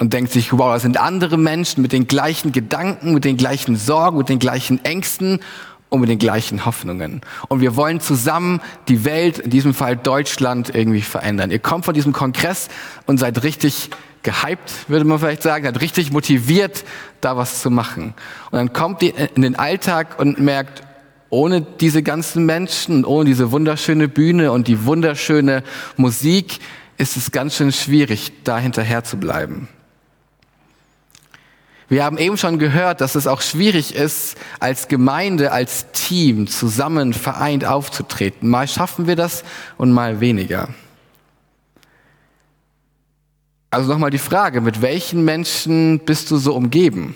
und 0.03 0.13
denkt 0.13 0.33
sich, 0.33 0.53
wow, 0.53 0.75
das 0.75 0.83
sind 0.83 0.99
andere 0.99 1.39
Menschen 1.39 1.81
mit 1.81 1.93
den 1.93 2.09
gleichen 2.09 2.51
Gedanken, 2.51 3.15
mit 3.15 3.25
den 3.25 3.37
gleichen 3.37 3.77
Sorgen, 3.77 4.19
mit 4.19 4.29
den 4.29 4.41
gleichen 4.41 4.85
Ängsten 4.85 5.39
und 5.91 6.01
mit 6.01 6.11
den 6.11 6.19
gleichen 6.19 6.67
Hoffnungen. 6.67 7.21
Und 7.47 7.61
wir 7.61 7.77
wollen 7.77 8.01
zusammen 8.01 8.61
die 8.89 9.05
Welt, 9.05 9.39
in 9.39 9.51
diesem 9.51 9.75
Fall 9.75 9.97
Deutschland, 9.97 10.75
irgendwie 10.75 11.03
verändern. 11.03 11.53
Ihr 11.53 11.61
kommt 11.61 11.85
von 11.85 11.95
diesem 11.95 12.13
Kongress 12.13 12.69
und 13.07 13.19
seid 13.19 13.45
richtig 13.45 13.91
gehypt, 14.25 14.73
würde 14.89 15.05
man 15.05 15.21
vielleicht 15.21 15.45
sagen, 15.45 15.67
seid 15.67 15.81
richtig 15.81 16.11
motiviert, 16.11 16.83
da 17.21 17.37
was 17.37 17.63
zu 17.63 17.71
machen. 17.71 18.15
Und 18.51 18.59
dann 18.59 18.73
kommt 18.73 19.05
ihr 19.05 19.15
in 19.37 19.43
den 19.43 19.57
Alltag 19.57 20.19
und 20.19 20.41
merkt, 20.41 20.83
ohne 21.31 21.61
diese 21.61 22.03
ganzen 22.03 22.45
Menschen, 22.45 23.05
ohne 23.05 23.27
diese 23.27 23.53
wunderschöne 23.53 24.09
Bühne 24.09 24.51
und 24.51 24.67
die 24.67 24.85
wunderschöne 24.85 25.63
Musik, 25.97 26.59
ist 26.99 27.17
es 27.17 27.31
ganz 27.31 27.55
schön 27.55 27.71
schwierig, 27.71 28.33
da 28.43 28.59
hinterher 28.59 29.05
zu 29.05 29.17
bleiben. 29.17 29.69
Wir 31.93 32.05
haben 32.05 32.17
eben 32.17 32.39
schon 32.39 32.59
gehört, 32.59 33.03
dass 33.03 33.17
es 33.17 33.27
auch 33.27 33.43
schwierig 33.43 33.95
ist, 33.95 34.39
als 34.61 34.89
Gemeinde, 34.89 35.53
als 35.53 35.93
Team 35.93 36.47
zusammen 36.47 37.13
vereint 37.13 37.67
aufzutreten. 37.67 38.49
Mal 38.49 38.67
schaffen 38.67 39.07
wir 39.07 39.15
das 39.15 39.45
und 39.77 39.93
mal 39.93 40.19
weniger. 40.19 40.71
Also 43.69 43.93
nochmal 43.93 44.09
die 44.09 44.17
Frage, 44.17 44.63
mit 44.63 44.81
welchen 44.81 45.27
Menschen 45.27 45.99
bist 45.99 46.31
du 46.31 46.39
so 46.39 46.55
umgeben? 46.55 47.15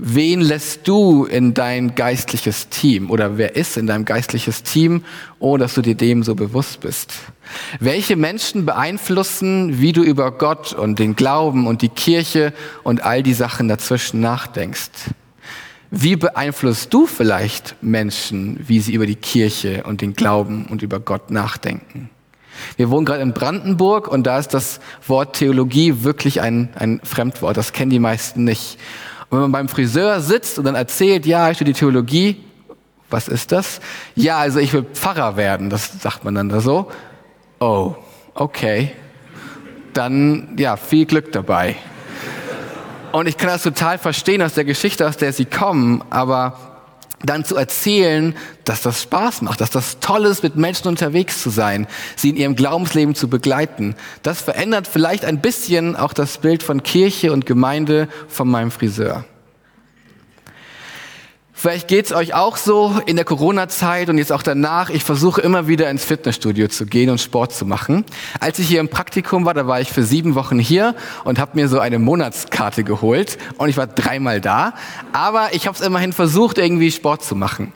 Wen 0.00 0.40
lässt 0.40 0.86
du 0.86 1.24
in 1.24 1.54
dein 1.54 1.96
geistliches 1.96 2.68
Team 2.68 3.10
oder 3.10 3.36
wer 3.36 3.56
ist 3.56 3.76
in 3.76 3.88
deinem 3.88 4.04
geistliches 4.04 4.62
Team, 4.62 5.02
ohne 5.40 5.64
dass 5.64 5.74
du 5.74 5.82
dir 5.82 5.96
dem 5.96 6.22
so 6.22 6.36
bewusst 6.36 6.78
bist? 6.78 7.14
Welche 7.80 8.14
Menschen 8.14 8.64
beeinflussen, 8.64 9.80
wie 9.80 9.92
du 9.92 10.04
über 10.04 10.30
Gott 10.30 10.72
und 10.72 11.00
den 11.00 11.16
Glauben 11.16 11.66
und 11.66 11.82
die 11.82 11.88
Kirche 11.88 12.52
und 12.84 13.02
all 13.02 13.24
die 13.24 13.34
Sachen 13.34 13.66
dazwischen 13.66 14.20
nachdenkst? 14.20 15.10
Wie 15.90 16.14
beeinflusst 16.14 16.94
du 16.94 17.08
vielleicht 17.08 17.74
Menschen, 17.82 18.60
wie 18.68 18.78
sie 18.78 18.92
über 18.92 19.06
die 19.06 19.16
Kirche 19.16 19.82
und 19.82 20.00
den 20.00 20.12
Glauben 20.12 20.66
und 20.66 20.82
über 20.82 21.00
Gott 21.00 21.32
nachdenken? 21.32 22.08
Wir 22.76 22.90
wohnen 22.90 23.04
gerade 23.04 23.22
in 23.22 23.32
Brandenburg 23.32 24.06
und 24.06 24.28
da 24.28 24.38
ist 24.38 24.54
das 24.54 24.78
Wort 25.08 25.36
Theologie 25.36 26.04
wirklich 26.04 26.40
ein, 26.40 26.68
ein 26.76 27.00
Fremdwort. 27.02 27.56
Das 27.56 27.72
kennen 27.72 27.90
die 27.90 27.98
meisten 27.98 28.44
nicht. 28.44 28.78
Und 29.30 29.36
wenn 29.36 29.42
man 29.42 29.52
beim 29.52 29.68
Friseur 29.68 30.20
sitzt 30.20 30.58
und 30.58 30.64
dann 30.64 30.74
erzählt, 30.74 31.26
ja, 31.26 31.50
ich 31.50 31.56
studiere 31.56 31.76
Theologie, 31.76 32.44
was 33.10 33.28
ist 33.28 33.52
das? 33.52 33.80
Ja, 34.14 34.38
also 34.38 34.58
ich 34.58 34.72
will 34.72 34.84
Pfarrer 34.84 35.36
werden, 35.36 35.70
das 35.70 36.00
sagt 36.00 36.24
man 36.24 36.34
dann 36.34 36.48
da 36.48 36.60
so. 36.60 36.90
Oh, 37.58 37.94
okay. 38.34 38.92
Dann, 39.92 40.56
ja, 40.58 40.76
viel 40.76 41.06
Glück 41.06 41.32
dabei. 41.32 41.76
Und 43.12 43.26
ich 43.26 43.36
kann 43.36 43.48
das 43.48 43.62
total 43.62 43.98
verstehen 43.98 44.42
aus 44.42 44.54
der 44.54 44.64
Geschichte, 44.64 45.06
aus 45.06 45.16
der 45.16 45.32
sie 45.32 45.46
kommen, 45.46 46.04
aber 46.10 46.67
dann 47.22 47.44
zu 47.44 47.56
erzählen, 47.56 48.34
dass 48.64 48.82
das 48.82 49.02
Spaß 49.02 49.42
macht, 49.42 49.60
dass 49.60 49.70
das 49.70 49.98
toll 50.00 50.24
ist, 50.24 50.42
mit 50.42 50.56
Menschen 50.56 50.88
unterwegs 50.88 51.42
zu 51.42 51.50
sein, 51.50 51.86
sie 52.16 52.30
in 52.30 52.36
ihrem 52.36 52.56
Glaubensleben 52.56 53.14
zu 53.14 53.28
begleiten. 53.28 53.96
Das 54.22 54.40
verändert 54.40 54.86
vielleicht 54.86 55.24
ein 55.24 55.40
bisschen 55.40 55.96
auch 55.96 56.12
das 56.12 56.38
Bild 56.38 56.62
von 56.62 56.82
Kirche 56.82 57.32
und 57.32 57.46
Gemeinde 57.46 58.08
von 58.28 58.48
meinem 58.48 58.70
Friseur. 58.70 59.24
Vielleicht 61.60 61.88
geht's 61.88 62.12
euch 62.12 62.34
auch 62.34 62.56
so 62.56 63.00
in 63.06 63.16
der 63.16 63.24
Corona-Zeit 63.24 64.08
und 64.10 64.18
jetzt 64.18 64.30
auch 64.30 64.44
danach. 64.44 64.90
Ich 64.90 65.02
versuche 65.02 65.40
immer 65.40 65.66
wieder 65.66 65.90
ins 65.90 66.04
Fitnessstudio 66.04 66.68
zu 66.68 66.86
gehen 66.86 67.10
und 67.10 67.20
Sport 67.20 67.52
zu 67.52 67.66
machen. 67.66 68.04
Als 68.38 68.60
ich 68.60 68.68
hier 68.68 68.78
im 68.78 68.88
Praktikum 68.88 69.44
war, 69.44 69.54
da 69.54 69.66
war 69.66 69.80
ich 69.80 69.90
für 69.90 70.04
sieben 70.04 70.36
Wochen 70.36 70.60
hier 70.60 70.94
und 71.24 71.40
habe 71.40 71.56
mir 71.56 71.66
so 71.66 71.80
eine 71.80 71.98
Monatskarte 71.98 72.84
geholt 72.84 73.38
und 73.56 73.68
ich 73.70 73.76
war 73.76 73.88
dreimal 73.88 74.40
da. 74.40 74.72
Aber 75.12 75.48
ich 75.50 75.66
habe 75.66 75.76
es 75.76 75.84
immerhin 75.84 76.12
versucht, 76.12 76.58
irgendwie 76.58 76.92
Sport 76.92 77.24
zu 77.24 77.34
machen. 77.34 77.72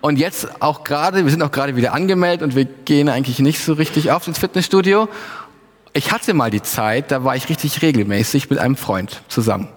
Und 0.00 0.18
jetzt 0.18 0.62
auch 0.62 0.82
gerade, 0.82 1.24
wir 1.24 1.30
sind 1.30 1.42
auch 1.42 1.52
gerade 1.52 1.76
wieder 1.76 1.92
angemeldet 1.92 2.42
und 2.42 2.56
wir 2.56 2.64
gehen 2.64 3.10
eigentlich 3.10 3.40
nicht 3.40 3.62
so 3.62 3.74
richtig 3.74 4.10
auf 4.10 4.26
ins 4.26 4.38
Fitnessstudio. 4.38 5.10
Ich 5.92 6.12
hatte 6.12 6.32
mal 6.32 6.50
die 6.50 6.62
Zeit, 6.62 7.10
da 7.10 7.24
war 7.24 7.36
ich 7.36 7.50
richtig 7.50 7.82
regelmäßig 7.82 8.48
mit 8.48 8.58
einem 8.58 8.76
Freund 8.76 9.20
zusammen. 9.28 9.68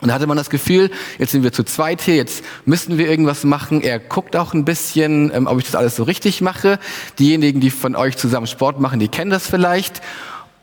Und 0.00 0.08
da 0.08 0.14
hatte 0.14 0.28
man 0.28 0.36
das 0.36 0.48
Gefühl, 0.48 0.90
jetzt 1.18 1.32
sind 1.32 1.42
wir 1.42 1.52
zu 1.52 1.64
zweit 1.64 2.00
hier, 2.00 2.14
jetzt 2.14 2.44
müssten 2.64 2.98
wir 2.98 3.10
irgendwas 3.10 3.42
machen. 3.42 3.80
Er 3.82 3.98
guckt 3.98 4.36
auch 4.36 4.54
ein 4.54 4.64
bisschen, 4.64 5.32
ähm, 5.34 5.46
ob 5.48 5.58
ich 5.58 5.64
das 5.64 5.74
alles 5.74 5.96
so 5.96 6.04
richtig 6.04 6.40
mache. 6.40 6.78
Diejenigen, 7.18 7.60
die 7.60 7.70
von 7.70 7.96
euch 7.96 8.16
zusammen 8.16 8.46
Sport 8.46 8.80
machen, 8.80 9.00
die 9.00 9.08
kennen 9.08 9.30
das 9.30 9.48
vielleicht. 9.48 10.00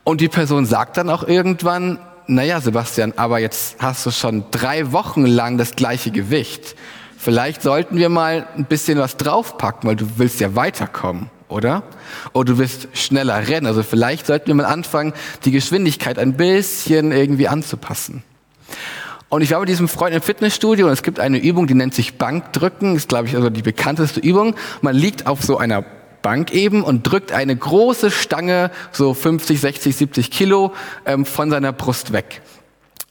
Und 0.05 0.21
die 0.21 0.29
Person 0.29 0.65
sagt 0.65 0.97
dann 0.97 1.09
auch 1.09 1.27
irgendwann, 1.27 1.99
naja, 2.27 2.61
Sebastian, 2.61 3.13
aber 3.17 3.39
jetzt 3.39 3.77
hast 3.79 4.05
du 4.05 4.11
schon 4.11 4.45
drei 4.51 4.91
Wochen 4.93 5.25
lang 5.25 5.57
das 5.57 5.75
gleiche 5.75 6.11
Gewicht. 6.11 6.75
Vielleicht 7.17 7.61
sollten 7.61 7.97
wir 7.97 8.09
mal 8.09 8.47
ein 8.55 8.65
bisschen 8.65 8.99
was 8.99 9.17
draufpacken, 9.17 9.89
weil 9.89 9.95
du 9.95 10.05
willst 10.17 10.39
ja 10.39 10.55
weiterkommen, 10.55 11.29
oder? 11.49 11.83
Oder 12.33 12.53
du 12.53 12.57
willst 12.59 12.87
schneller 12.93 13.47
rennen. 13.47 13.65
Also 13.65 13.83
vielleicht 13.83 14.27
sollten 14.27 14.47
wir 14.47 14.55
mal 14.55 14.65
anfangen, 14.65 15.13
die 15.43 15.51
Geschwindigkeit 15.51 16.19
ein 16.19 16.37
bisschen 16.37 17.11
irgendwie 17.11 17.47
anzupassen. 17.47 18.23
Und 19.35 19.41
ich 19.41 19.51
war 19.51 19.59
mit 19.59 19.67
diesem 19.67 19.89
Freund 19.89 20.15
im 20.15 20.21
Fitnessstudio 20.21 20.87
und 20.87 20.93
es 20.93 21.03
gibt 21.03 21.19
eine 21.19 21.37
Übung, 21.37 21.67
die 21.67 21.73
nennt 21.73 21.93
sich 21.93 22.17
Bankdrücken, 22.17 22.95
ist 22.95 23.09
glaube 23.09 23.27
ich 23.27 23.35
also 23.35 23.49
die 23.49 23.63
bekannteste 23.63 24.21
Übung. 24.21 24.55
Man 24.79 24.95
liegt 24.95 25.27
auf 25.27 25.43
so 25.43 25.57
einer 25.57 25.83
Bank 26.21 26.53
eben 26.53 26.81
und 26.81 27.03
drückt 27.03 27.33
eine 27.33 27.53
große 27.53 28.11
Stange, 28.11 28.71
so 28.93 29.13
50, 29.13 29.59
60, 29.59 29.93
70 29.93 30.31
Kilo, 30.31 30.71
ähm, 31.05 31.25
von 31.25 31.49
seiner 31.49 31.73
Brust 31.73 32.13
weg. 32.13 32.43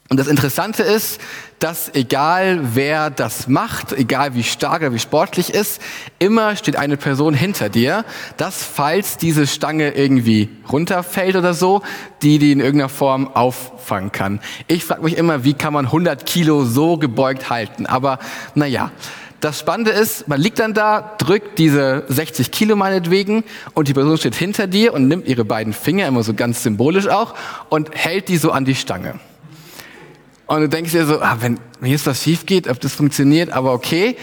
Und 0.07 0.19
das 0.19 0.27
Interessante 0.27 0.83
ist, 0.83 1.19
dass 1.57 1.95
egal 1.95 2.75
wer 2.75 3.09
das 3.09 3.47
macht, 3.47 3.91
egal 3.91 4.35
wie 4.35 4.43
stark 4.43 4.81
oder 4.81 4.93
wie 4.93 4.99
sportlich 4.99 5.51
ist, 5.51 5.81
immer 6.19 6.55
steht 6.55 6.75
eine 6.75 6.95
Person 6.95 7.33
hinter 7.33 7.69
dir, 7.69 8.05
dass 8.37 8.63
falls 8.63 9.17
diese 9.17 9.47
Stange 9.47 9.95
irgendwie 9.95 10.49
runterfällt 10.71 11.35
oder 11.35 11.55
so, 11.55 11.81
die 12.21 12.37
die 12.37 12.51
in 12.51 12.59
irgendeiner 12.59 12.89
Form 12.89 13.27
auffangen 13.33 14.11
kann. 14.11 14.41
Ich 14.67 14.85
frage 14.85 15.01
mich 15.01 15.17
immer, 15.17 15.43
wie 15.43 15.55
kann 15.55 15.73
man 15.73 15.85
100 15.85 16.27
Kilo 16.27 16.65
so 16.65 16.97
gebeugt 16.97 17.49
halten? 17.49 17.87
Aber 17.87 18.19
naja, 18.53 18.91
das 19.39 19.59
Spannende 19.59 19.89
ist, 19.89 20.27
man 20.27 20.39
liegt 20.39 20.59
dann 20.59 20.75
da, 20.75 21.15
drückt 21.17 21.57
diese 21.57 22.03
60 22.09 22.51
Kilo 22.51 22.75
meinetwegen 22.75 23.43
und 23.73 23.87
die 23.87 23.93
Person 23.93 24.19
steht 24.19 24.35
hinter 24.35 24.67
dir 24.67 24.93
und 24.93 25.07
nimmt 25.07 25.27
ihre 25.27 25.45
beiden 25.45 25.73
Finger, 25.73 26.07
immer 26.07 26.21
so 26.21 26.35
ganz 26.35 26.61
symbolisch 26.61 27.07
auch, 27.07 27.33
und 27.69 27.89
hält 27.95 28.27
die 28.27 28.37
so 28.37 28.51
an 28.51 28.65
die 28.65 28.75
Stange. 28.75 29.19
Und 30.47 30.61
du 30.61 30.69
denkst 30.69 30.91
dir 30.91 31.05
so, 31.05 31.21
ah, 31.21 31.37
wenn, 31.39 31.59
wenn 31.79 31.91
jetzt 31.91 32.05
was 32.05 32.23
schief 32.23 32.45
geht, 32.45 32.67
ob 32.67 32.79
das 32.79 32.93
funktioniert, 32.93 33.51
aber 33.51 33.73
okay. 33.73 34.15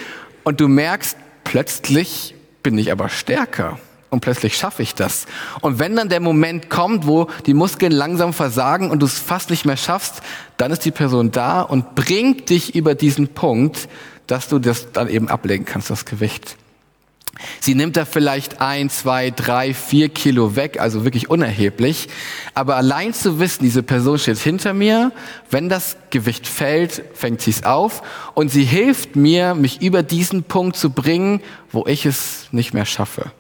Und 0.44 0.60
du 0.60 0.68
merkst, 0.68 1.16
plötzlich 1.44 2.34
bin 2.62 2.78
ich 2.78 2.92
aber 2.92 3.08
stärker. 3.08 3.78
Und 4.10 4.20
plötzlich 4.20 4.58
schaffe 4.58 4.82
ich 4.82 4.94
das. 4.94 5.24
Und 5.62 5.78
wenn 5.78 5.96
dann 5.96 6.10
der 6.10 6.20
Moment 6.20 6.68
kommt, 6.68 7.06
wo 7.06 7.28
die 7.46 7.54
Muskeln 7.54 7.92
langsam 7.92 8.34
versagen 8.34 8.90
und 8.90 9.00
du 9.00 9.06
es 9.06 9.18
fast 9.18 9.48
nicht 9.48 9.64
mehr 9.64 9.78
schaffst, 9.78 10.20
dann 10.58 10.70
ist 10.70 10.84
die 10.84 10.90
Person 10.90 11.30
da 11.30 11.62
und 11.62 11.94
bringt 11.94 12.50
dich 12.50 12.74
über 12.74 12.94
diesen 12.94 13.28
Punkt, 13.28 13.88
dass 14.26 14.48
du 14.48 14.58
das 14.58 14.92
dann 14.92 15.08
eben 15.08 15.28
ablegen 15.28 15.64
kannst, 15.64 15.88
das 15.88 16.04
Gewicht. 16.04 16.56
Sie 17.60 17.74
nimmt 17.74 17.96
da 17.96 18.04
vielleicht 18.04 18.60
ein, 18.60 18.90
zwei, 18.90 19.30
drei, 19.30 19.74
vier 19.74 20.08
Kilo 20.08 20.54
weg, 20.54 20.78
also 20.80 21.04
wirklich 21.04 21.30
unerheblich. 21.30 22.08
Aber 22.54 22.76
allein 22.76 23.14
zu 23.14 23.38
wissen, 23.38 23.64
diese 23.64 23.82
Person 23.82 24.18
steht 24.18 24.38
hinter 24.38 24.74
mir, 24.74 25.12
wenn 25.50 25.68
das 25.68 25.96
Gewicht 26.10 26.46
fällt, 26.46 27.02
fängt 27.14 27.40
sie 27.40 27.50
es 27.50 27.64
auf 27.64 28.02
und 28.34 28.50
sie 28.50 28.64
hilft 28.64 29.16
mir, 29.16 29.54
mich 29.54 29.80
über 29.80 30.02
diesen 30.02 30.44
Punkt 30.44 30.76
zu 30.76 30.90
bringen, 30.90 31.40
wo 31.70 31.86
ich 31.86 32.06
es 32.06 32.48
nicht 32.52 32.74
mehr 32.74 32.86
schaffe. 32.86 33.32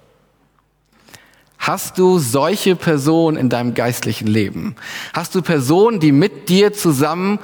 Hast 1.58 1.98
du 1.98 2.18
solche 2.18 2.74
Personen 2.74 3.36
in 3.36 3.48
deinem 3.48 3.74
geistlichen 3.74 4.26
Leben? 4.26 4.74
Hast 5.12 5.34
du 5.34 5.42
Personen, 5.42 6.00
die 6.00 6.10
mit 6.10 6.48
dir 6.48 6.72
zusammen 6.72 7.38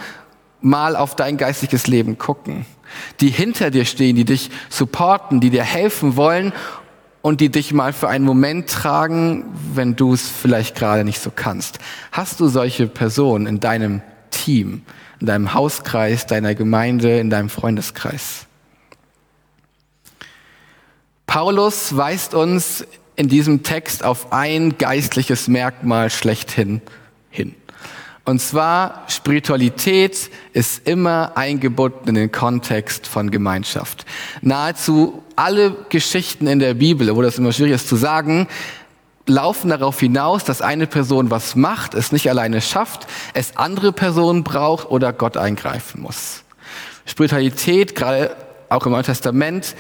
mal 0.61 0.97
auf 0.97 1.15
dein 1.15 1.37
geistliches 1.37 1.87
Leben 1.87 2.19
gucken? 2.19 2.67
Die 3.21 3.31
hinter 3.31 3.71
dir 3.71 3.85
stehen, 3.85 4.17
die 4.17 4.25
dich 4.25 4.51
supporten, 4.69 5.41
die 5.41 5.51
dir 5.51 5.65
helfen 5.65 6.17
wollen 6.17 6.53
und 7.23 7.41
die 7.41 7.51
dich 7.51 7.73
mal 7.73 7.93
für 7.93 8.09
einen 8.09 8.25
Moment 8.25 8.71
tragen, 8.71 9.45
wenn 9.75 9.97
du 9.97 10.15
es 10.15 10.29
vielleicht 10.29 10.77
gerade 10.77 11.05
nicht 11.05 11.21
so 11.21 11.31
kannst. 11.35 11.79
Hast 12.13 12.41
du 12.41 12.49
solche 12.49 12.87
Personen 12.87 13.47
in 13.47 13.61
deinem 13.61 14.03
Team, 14.31 14.83
in 15.21 15.27
deinem 15.27 15.55
Hauskreis, 15.55 16.27
deiner 16.27 16.55
Gemeinde, 16.55 17.19
in 17.19 17.31
deinem 17.31 17.51
Freundeskreis? 17.51 18.47
Paulus 21.27 21.97
weist 21.97 22.35
uns 22.35 22.87
in 23.17 23.29
diesem 23.29 23.63
Text 23.63 24.05
auf 24.05 24.33
ein 24.33 24.79
geistliches 24.79 25.49
Merkmal 25.49 26.09
schlechthin 26.09 26.81
hin. 27.31 27.55
Und 28.29 28.41
zwar, 28.41 29.05
Spiritualität 29.09 30.29
ist 30.53 30.87
immer 30.87 31.33
eingebunden 31.35 32.11
in 32.11 32.15
den 32.15 32.31
Kontext 32.31 33.07
von 33.07 33.31
Gemeinschaft. 33.31 34.05
Nahezu 34.43 35.23
alle 35.35 35.75
Geschichten 35.89 36.47
in 36.47 36.59
der 36.59 36.75
Bibel, 36.75 37.17
wo 37.17 37.23
das 37.23 37.39
immer 37.39 37.53
schwierig 37.53 37.73
ist 37.73 37.89
zu 37.89 37.97
sagen, 37.97 38.47
laufen 39.25 39.71
darauf 39.71 39.99
hinaus, 39.99 40.45
dass 40.45 40.61
eine 40.61 40.87
Person 40.87 41.31
was 41.31 41.57
macht, 41.57 41.95
es 41.95 42.13
nicht 42.13 42.29
alleine 42.29 42.61
schafft, 42.61 43.07
es 43.33 43.57
andere 43.57 43.93
Personen 43.93 44.45
braucht 44.45 44.91
oder 44.91 45.15
Gott 45.15 45.39
eingreifen 45.39 46.03
muss. 46.03 46.43
Spiritualität, 47.07 47.95
gerade 47.95 48.37
auch 48.69 48.85
im 48.85 48.93
Neuen 48.93 49.05
Testament, 49.05 49.75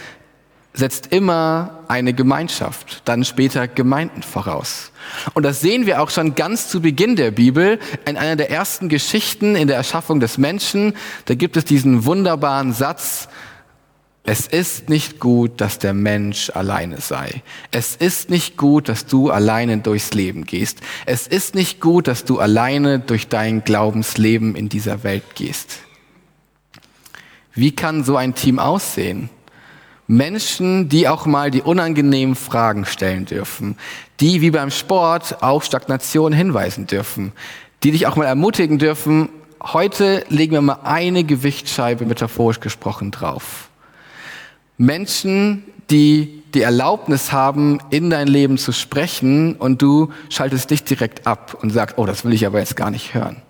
setzt 0.79 1.13
immer 1.13 1.81
eine 1.89 2.15
Gemeinschaft, 2.15 3.03
dann 3.05 3.25
später 3.25 3.67
Gemeinden 3.67 4.23
voraus. 4.23 4.93
Und 5.35 5.43
das 5.43 5.61
sehen 5.61 5.87
wir 5.87 6.01
auch 6.01 6.11
schon 6.11 6.37
ganz 6.37 6.69
zu 6.69 6.81
Beginn 6.81 7.17
der 7.17 7.33
Bibel. 7.33 7.81
In 8.07 8.17
einer 8.17 8.37
der 8.37 8.51
ersten 8.51 8.89
Geschichten 8.89 9.57
in 9.57 9.67
der 9.67 9.77
Erschaffung 9.77 10.21
des 10.21 10.39
Menschen, 10.39 10.95
da 11.25 11.35
gibt 11.35 11.57
es 11.57 11.65
diesen 11.65 12.05
wunderbaren 12.05 12.73
Satz, 12.73 13.29
es 14.31 14.47
ist 14.47 14.91
nicht 14.91 15.21
gut, 15.21 15.61
dass 15.61 15.79
der 15.79 15.95
Mensch 15.95 16.51
alleine 16.51 17.01
sei. 17.01 17.43
Es 17.71 17.97
ist 17.97 18.29
nicht 18.29 18.59
gut, 18.59 18.91
dass 18.91 19.07
du 19.07 19.31
alleine 19.31 19.79
durchs 19.79 20.13
Leben 20.13 20.45
gehst. 20.45 20.81
Es 21.07 21.27
ist 21.27 21.55
nicht 21.55 21.81
gut, 21.81 22.09
dass 22.09 22.25
du 22.25 22.39
alleine 22.39 22.99
durch 22.99 23.29
dein 23.29 23.65
Glaubensleben 23.65 24.55
in 24.55 24.69
dieser 24.69 25.03
Welt 25.03 25.35
gehst. 25.35 25.79
Wie 27.55 27.75
kann 27.75 28.05
so 28.05 28.17
ein 28.17 28.35
Team 28.35 28.59
aussehen? 28.59 29.31
Menschen, 30.11 30.89
die 30.89 31.07
auch 31.07 31.27
mal 31.27 31.51
die 31.51 31.61
unangenehmen 31.61 32.35
Fragen 32.35 32.87
stellen 32.87 33.27
dürfen, 33.27 33.77
die 34.21 34.41
wie 34.41 34.51
beim 34.51 34.71
Sport 34.71 35.43
auf 35.43 35.65
Stagnation 35.65 36.33
hinweisen 36.33 36.87
dürfen, 36.87 37.33
die 37.83 37.91
dich 37.91 38.07
auch 38.07 38.17
mal 38.17 38.25
ermutigen 38.25 38.79
dürfen, 38.79 39.29
heute 39.63 40.25
legen 40.31 40.55
wir 40.55 40.63
mal 40.63 40.81
eine 40.83 41.25
Gewichtsscheibe 41.25 42.07
metaphorisch 42.07 42.61
gesprochen 42.61 43.11
drauf. 43.11 43.69
Menschen, 44.79 45.65
die 45.91 46.43
die 46.55 46.63
Erlaubnis 46.63 47.31
haben, 47.31 47.79
in 47.91 48.09
dein 48.09 48.29
Leben 48.29 48.57
zu 48.57 48.73
sprechen 48.73 49.57
und 49.57 49.83
du 49.83 50.11
schaltest 50.31 50.71
dich 50.71 50.85
direkt 50.85 51.27
ab 51.27 51.59
und 51.61 51.69
sagst, 51.69 51.99
oh, 51.99 52.07
das 52.07 52.25
will 52.25 52.33
ich 52.33 52.47
aber 52.47 52.61
jetzt 52.61 52.77
gar 52.77 52.91
nicht 52.91 53.13
hören. 53.13 53.43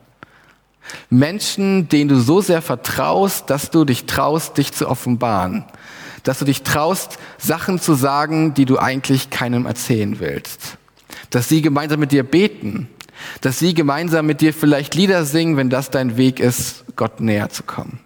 Menschen, 1.08 1.88
denen 1.88 2.08
du 2.08 2.18
so 2.18 2.40
sehr 2.40 2.62
vertraust, 2.62 3.48
dass 3.48 3.70
du 3.70 3.84
dich 3.84 4.06
traust, 4.06 4.58
dich 4.58 4.72
zu 4.72 4.88
offenbaren 4.88 5.64
dass 6.28 6.40
du 6.40 6.44
dich 6.44 6.62
traust, 6.62 7.18
Sachen 7.38 7.80
zu 7.80 7.94
sagen, 7.94 8.52
die 8.52 8.66
du 8.66 8.78
eigentlich 8.78 9.30
keinem 9.30 9.64
erzählen 9.64 10.20
willst. 10.20 10.76
Dass 11.30 11.48
sie 11.48 11.62
gemeinsam 11.62 12.00
mit 12.00 12.12
dir 12.12 12.22
beten. 12.22 12.90
Dass 13.40 13.58
sie 13.58 13.72
gemeinsam 13.72 14.26
mit 14.26 14.42
dir 14.42 14.52
vielleicht 14.52 14.94
Lieder 14.94 15.24
singen, 15.24 15.56
wenn 15.56 15.70
das 15.70 15.90
dein 15.90 16.18
Weg 16.18 16.38
ist, 16.38 16.84
Gott 16.96 17.20
näher 17.20 17.48
zu 17.48 17.62
kommen. 17.62 18.00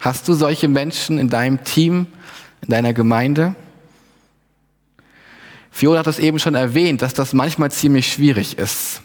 Hast 0.00 0.26
du 0.26 0.34
solche 0.34 0.66
Menschen 0.66 1.20
in 1.20 1.28
deinem 1.28 1.62
Team, 1.62 2.08
in 2.62 2.70
deiner 2.70 2.92
Gemeinde? 2.92 3.54
Fiona 5.70 6.00
hat 6.00 6.08
es 6.08 6.18
eben 6.18 6.40
schon 6.40 6.56
erwähnt, 6.56 7.00
dass 7.00 7.14
das 7.14 7.32
manchmal 7.32 7.70
ziemlich 7.70 8.12
schwierig 8.12 8.58
ist, 8.58 9.02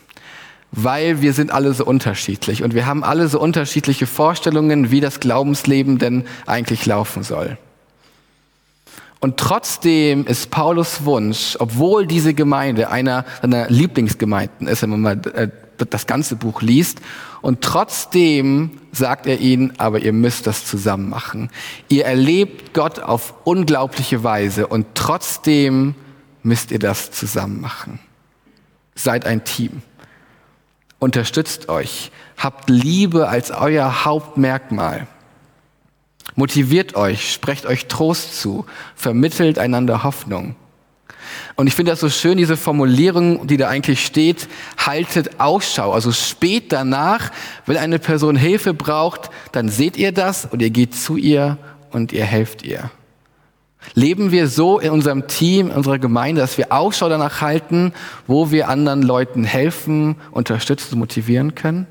weil 0.72 1.22
wir 1.22 1.32
sind 1.32 1.52
alle 1.52 1.76
so 1.76 1.86
unterschiedlich 1.86 2.64
und 2.64 2.74
wir 2.74 2.88
haben 2.88 3.04
alle 3.04 3.28
so 3.28 3.40
unterschiedliche 3.40 4.08
Vorstellungen, 4.08 4.90
wie 4.90 5.00
das 5.00 5.20
Glaubensleben 5.20 6.00
denn 6.00 6.26
eigentlich 6.48 6.84
laufen 6.88 7.22
soll. 7.22 7.60
Und 9.20 9.38
trotzdem 9.38 10.26
ist 10.26 10.52
Paulus 10.52 11.06
Wunsch, 11.06 11.56
obwohl 11.60 12.06
diese 12.06 12.34
Gemeinde 12.34 12.90
einer 12.90 13.26
seiner 13.42 13.70
Lieblingsgemeinden 13.70 14.68
ist, 14.68 14.84
wenn 14.84 14.92
man 14.92 15.02
mal 15.02 15.22
äh, 15.34 15.50
das 15.90 16.08
ganze 16.08 16.36
Buch 16.36 16.62
liest. 16.62 17.02
Und 17.42 17.62
trotzdem 17.62 18.80
sagt 18.92 19.28
er 19.28 19.40
ihnen, 19.40 19.74
aber 19.80 20.00
ihr 20.00 20.14
müsst 20.14 20.48
das 20.48 20.66
zusammen 20.66 21.10
machen. 21.10 21.50
Ihr 21.88 22.06
erlebt 22.06 22.74
Gott 22.74 23.00
auf 23.00 23.34
unglaubliche 23.44 24.24
Weise 24.24 24.68
und 24.68 24.88
trotzdem 24.96 25.96
müsst 26.44 26.72
ihr 26.72 26.80
das 26.80 27.12
zusammen 27.12 27.62
machen. 27.62 28.00
Seid 28.96 29.26
ein 29.26 29.44
Team. 29.44 29.82
Unterstützt 31.00 31.70
euch. 31.70 32.12
Habt 32.38 32.70
Liebe 32.70 33.30
als 33.30 33.52
euer 33.52 34.06
Hauptmerkmal. 34.06 35.08
Motiviert 36.38 36.96
euch, 36.96 37.34
sprecht 37.34 37.66
euch 37.66 37.88
Trost 37.88 38.40
zu, 38.40 38.68
vermittelt 38.96 39.58
einander 39.58 40.04
Hoffnung. 40.04 40.56
Und 41.56 41.66
ich 41.66 41.74
finde 41.74 41.92
das 41.92 42.00
so 42.00 42.10
schön, 42.10 42.38
diese 42.38 42.58
Formulierung, 42.58 43.48
die 43.48 43.58
da 43.58 43.70
eigentlich 43.70 44.06
steht, 44.06 44.48
haltet 44.78 45.40
Ausschau. 45.40 45.92
Also 45.94 46.12
spät 46.12 46.72
danach, 46.72 47.32
wenn 47.66 47.78
eine 47.78 47.98
Person 47.98 48.36
Hilfe 48.36 48.76
braucht, 48.76 49.32
dann 49.52 49.68
seht 49.68 49.98
ihr 49.98 50.12
das 50.12 50.46
und 50.46 50.62
ihr 50.62 50.70
geht 50.70 50.94
zu 50.94 51.18
ihr 51.18 51.58
und 51.90 52.14
ihr 52.14 52.24
helft 52.24 52.62
ihr. 52.62 52.92
Leben 53.96 54.32
wir 54.32 54.48
so 54.48 54.78
in 54.78 54.92
unserem 54.92 55.28
Team, 55.28 55.72
in 55.72 55.76
unserer 55.76 55.98
Gemeinde, 55.98 56.42
dass 56.42 56.60
wir 56.60 56.72
Ausschau 56.72 57.10
danach 57.10 57.42
halten, 57.42 57.94
wo 58.28 58.52
wir 58.52 58.70
anderen 58.70 59.02
Leuten 59.02 59.44
helfen, 59.44 60.18
unterstützen, 60.30 61.00
motivieren 61.00 61.56
können? 61.56 61.88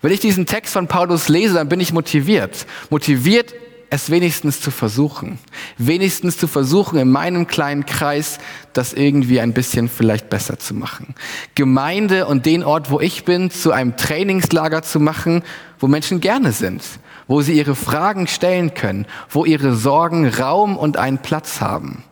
Wenn 0.00 0.12
ich 0.12 0.20
diesen 0.20 0.46
Text 0.46 0.72
von 0.72 0.88
Paulus 0.88 1.28
lese, 1.28 1.54
dann 1.54 1.68
bin 1.68 1.80
ich 1.80 1.92
motiviert. 1.92 2.66
Motiviert, 2.90 3.54
es 3.92 4.10
wenigstens 4.10 4.62
zu 4.62 4.70
versuchen. 4.70 5.38
Wenigstens 5.76 6.38
zu 6.38 6.46
versuchen, 6.46 6.98
in 6.98 7.10
meinem 7.10 7.46
kleinen 7.46 7.84
Kreis 7.84 8.38
das 8.72 8.94
irgendwie 8.94 9.38
ein 9.38 9.52
bisschen 9.52 9.90
vielleicht 9.90 10.30
besser 10.30 10.58
zu 10.58 10.72
machen. 10.72 11.14
Gemeinde 11.54 12.26
und 12.26 12.46
den 12.46 12.64
Ort, 12.64 12.90
wo 12.90 13.00
ich 13.00 13.26
bin, 13.26 13.50
zu 13.50 13.70
einem 13.70 13.98
Trainingslager 13.98 14.80
zu 14.80 14.98
machen, 14.98 15.42
wo 15.78 15.88
Menschen 15.88 16.22
gerne 16.22 16.52
sind, 16.52 16.82
wo 17.28 17.42
sie 17.42 17.52
ihre 17.52 17.74
Fragen 17.74 18.28
stellen 18.28 18.72
können, 18.72 19.06
wo 19.28 19.44
ihre 19.44 19.74
Sorgen 19.74 20.26
Raum 20.26 20.78
und 20.78 20.96
einen 20.96 21.18
Platz 21.18 21.60
haben, 21.60 22.02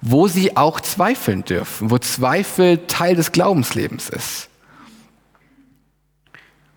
wo 0.00 0.26
sie 0.26 0.56
auch 0.56 0.80
zweifeln 0.80 1.44
dürfen, 1.44 1.92
wo 1.92 1.98
Zweifel 1.98 2.78
Teil 2.88 3.14
des 3.14 3.30
Glaubenslebens 3.30 4.08
ist 4.08 4.48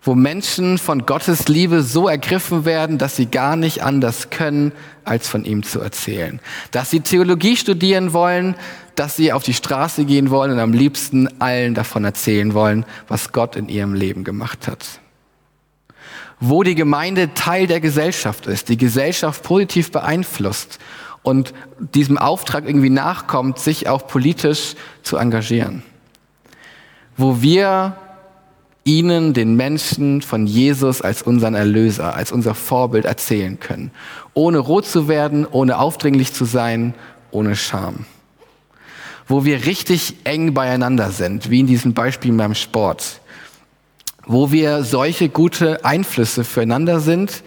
wo 0.06 0.14
Menschen 0.14 0.78
von 0.78 1.04
Gottes 1.04 1.48
Liebe 1.48 1.82
so 1.82 2.08
ergriffen 2.08 2.64
werden, 2.64 2.96
dass 2.96 3.16
sie 3.16 3.26
gar 3.26 3.56
nicht 3.56 3.82
anders 3.82 4.30
können, 4.30 4.70
als 5.04 5.28
von 5.28 5.44
ihm 5.44 5.64
zu 5.64 5.80
erzählen. 5.80 6.40
Dass 6.70 6.90
sie 6.90 7.00
Theologie 7.00 7.56
studieren 7.56 8.12
wollen, 8.12 8.54
dass 8.94 9.16
sie 9.16 9.32
auf 9.32 9.42
die 9.42 9.52
Straße 9.52 10.04
gehen 10.04 10.30
wollen 10.30 10.52
und 10.52 10.60
am 10.60 10.72
liebsten 10.72 11.28
allen 11.40 11.74
davon 11.74 12.04
erzählen 12.04 12.54
wollen, 12.54 12.86
was 13.08 13.32
Gott 13.32 13.56
in 13.56 13.68
ihrem 13.68 13.94
Leben 13.94 14.22
gemacht 14.22 14.68
hat. 14.68 15.00
Wo 16.38 16.62
die 16.62 16.76
Gemeinde 16.76 17.34
Teil 17.34 17.66
der 17.66 17.80
Gesellschaft 17.80 18.46
ist, 18.46 18.68
die 18.68 18.76
Gesellschaft 18.76 19.42
positiv 19.42 19.90
beeinflusst 19.90 20.78
und 21.22 21.52
diesem 21.78 22.16
Auftrag 22.16 22.64
irgendwie 22.64 22.90
nachkommt, 22.90 23.58
sich 23.58 23.88
auch 23.88 24.06
politisch 24.06 24.76
zu 25.02 25.16
engagieren. 25.16 25.82
Wo 27.16 27.42
wir 27.42 27.96
ihnen, 28.86 29.34
den 29.34 29.56
Menschen 29.56 30.22
von 30.22 30.46
Jesus 30.46 31.02
als 31.02 31.20
unseren 31.20 31.54
Erlöser, 31.54 32.14
als 32.14 32.32
unser 32.32 32.54
Vorbild 32.54 33.04
erzählen 33.04 33.58
können. 33.58 33.90
Ohne 34.32 34.58
rot 34.58 34.86
zu 34.86 35.08
werden, 35.08 35.44
ohne 35.44 35.78
aufdringlich 35.78 36.32
zu 36.32 36.44
sein, 36.44 36.94
ohne 37.32 37.56
Scham. 37.56 38.06
Wo 39.26 39.44
wir 39.44 39.66
richtig 39.66 40.14
eng 40.24 40.54
beieinander 40.54 41.10
sind, 41.10 41.50
wie 41.50 41.60
in 41.60 41.66
diesem 41.66 41.94
Beispiel 41.94 42.32
beim 42.32 42.54
Sport. 42.54 43.20
Wo 44.24 44.52
wir 44.52 44.84
solche 44.84 45.28
gute 45.28 45.84
Einflüsse 45.84 46.44
füreinander 46.44 47.00
sind 47.00 47.42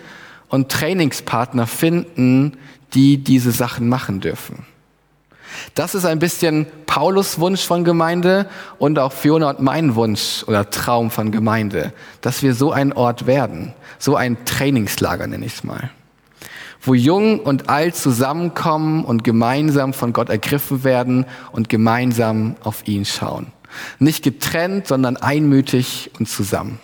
und 0.50 0.70
Trainingspartner 0.70 1.68
finden, 1.68 2.58
die 2.94 3.18
diese 3.18 3.52
Sachen 3.52 3.88
machen 3.88 4.20
dürfen. 4.20 4.66
Das 5.76 5.96
ist 5.96 6.06
ein 6.06 6.20
bisschen 6.20 6.68
Paulus 6.86 7.40
Wunsch 7.40 7.66
von 7.66 7.84
Gemeinde 7.84 8.50
und 8.78 9.00
auch 9.00 9.12
Fiona 9.12 9.50
und 9.50 9.62
mein 9.62 9.96
Wunsch 9.96 10.44
oder 10.48 10.70
Traum 10.70 11.12
von 11.12 11.32
Gemeinde, 11.32 11.94
dass 12.22 12.44
wir 12.44 12.54
so 12.54 12.72
ein 12.72 12.94
Ort 12.94 13.28
werden, 13.28 13.74
so 13.98 14.16
ein 14.16 14.46
Trainingslager 14.46 15.28
nenne 15.28 15.46
ich 15.46 15.56
es 15.56 15.64
mal, 15.64 15.90
wo 16.82 16.94
jung 16.94 17.40
und 17.40 17.70
alt 17.70 17.96
zusammenkommen 17.96 19.04
und 19.04 19.24
gemeinsam 19.24 19.94
von 19.94 20.14
Gott 20.14 20.30
ergriffen 20.30 20.84
werden 20.84 21.26
und 21.52 21.70
gemeinsam 21.70 22.56
auf 22.64 22.88
ihn 22.88 23.06
schauen. 23.06 23.48
Nicht 24.00 24.24
getrennt, 24.24 24.88
sondern 24.88 25.18
einmütig 25.18 26.12
und 26.20 26.28
zusammen. 26.28 26.80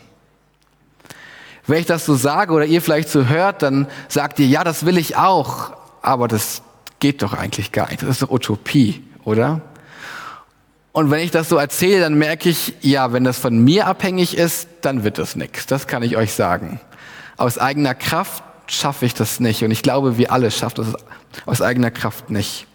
Wenn 1.68 1.80
ich 1.80 1.88
das 1.88 2.06
so 2.06 2.14
sage 2.14 2.54
oder 2.54 2.66
ihr 2.66 2.82
vielleicht 2.82 3.10
so 3.10 3.26
hört, 3.26 3.64
dann 3.64 3.88
sagt 4.08 4.40
ihr, 4.40 4.46
ja, 4.46 4.64
das 4.64 4.86
will 4.86 4.98
ich 4.98 5.18
auch, 5.18 5.74
aber 6.04 6.28
das 6.28 6.62
geht 7.00 7.22
doch 7.22 7.34
eigentlich 7.34 7.72
gar 7.72 7.90
nicht. 7.90 8.02
Das 8.02 8.10
ist 8.10 8.22
doch 8.22 8.32
Utopie, 8.32 9.04
oder? 9.24 9.62
Und 10.92 11.12
wenn 11.12 11.20
ich 11.20 11.32
das 11.32 11.50
so 11.50 11.58
erzähle, 11.58 12.00
dann 12.00 12.14
merke 12.14 12.50
ich, 12.50 12.74
ja, 12.82 13.12
wenn 13.12 13.26
das 13.26 13.38
von 13.38 13.58
mir 13.58 13.88
abhängig 13.88 14.38
ist, 14.38 14.70
dann 14.82 15.04
wird 15.04 15.18
das 15.18 15.36
nichts. 15.36 15.66
Das 15.66 15.88
kann 15.88 16.04
ich 16.04 16.16
euch 16.16 16.34
sagen. 16.34 16.80
Aus 17.36 17.58
eigener 17.58 17.94
Kraft 17.94 18.44
schaffe 18.68 19.06
ich 19.06 19.14
das 19.14 19.40
nicht. 19.42 19.64
Und 19.64 19.72
ich 19.72 19.82
glaube, 19.82 20.18
wir 20.18 20.32
alle 20.32 20.52
schaffen 20.52 20.86
das 20.86 20.96
aus 21.46 21.62
eigener 21.62 21.92
Kraft 21.92 22.30
nicht. 22.30 22.66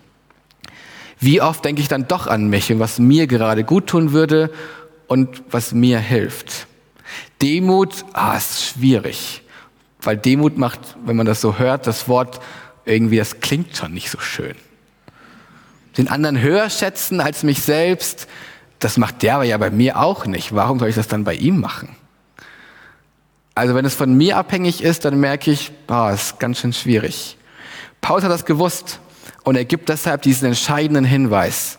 Wie 1.18 1.40
oft 1.40 1.64
denke 1.64 1.80
ich 1.80 1.88
dann 1.88 2.08
doch 2.08 2.26
an 2.26 2.48
mich 2.48 2.70
und 2.72 2.78
was 2.78 2.98
mir 2.98 3.26
gerade 3.26 3.64
gut 3.64 3.86
tun 3.86 4.12
würde 4.12 4.50
und 5.06 5.42
was 5.50 5.72
mir 5.72 5.98
hilft. 5.98 6.66
Demut, 7.42 8.04
ah, 8.12 8.36
ist 8.36 8.64
schwierig. 8.64 9.42
Weil 10.02 10.16
Demut 10.16 10.56
macht, 10.56 10.80
wenn 11.04 11.16
man 11.16 11.26
das 11.26 11.40
so 11.40 11.58
hört, 11.58 11.86
das 11.86 12.08
Wort 12.08 12.40
irgendwie, 12.90 13.16
das 13.16 13.40
klingt 13.40 13.76
schon 13.76 13.94
nicht 13.94 14.10
so 14.10 14.18
schön. 14.18 14.54
Den 15.96 16.08
anderen 16.08 16.40
höher 16.40 16.70
schätzen 16.70 17.20
als 17.20 17.42
mich 17.42 17.62
selbst, 17.62 18.26
das 18.78 18.96
macht 18.96 19.22
der 19.22 19.36
aber 19.36 19.44
ja 19.44 19.58
bei 19.58 19.70
mir 19.70 19.98
auch 20.00 20.26
nicht. 20.26 20.54
Warum 20.54 20.78
soll 20.78 20.88
ich 20.88 20.94
das 20.94 21.08
dann 21.08 21.24
bei 21.24 21.34
ihm 21.34 21.60
machen? 21.60 21.96
Also 23.54 23.74
wenn 23.74 23.84
es 23.84 23.94
von 23.94 24.16
mir 24.16 24.36
abhängig 24.36 24.82
ist, 24.82 25.04
dann 25.04 25.20
merke 25.20 25.50
ich, 25.50 25.72
boah, 25.86 26.12
ist 26.12 26.38
ganz 26.38 26.60
schön 26.60 26.72
schwierig. 26.72 27.36
Paulus 28.00 28.24
hat 28.24 28.30
das 28.30 28.44
gewusst 28.44 29.00
und 29.44 29.56
er 29.56 29.64
gibt 29.64 29.88
deshalb 29.88 30.22
diesen 30.22 30.46
entscheidenden 30.46 31.04
Hinweis. 31.04 31.78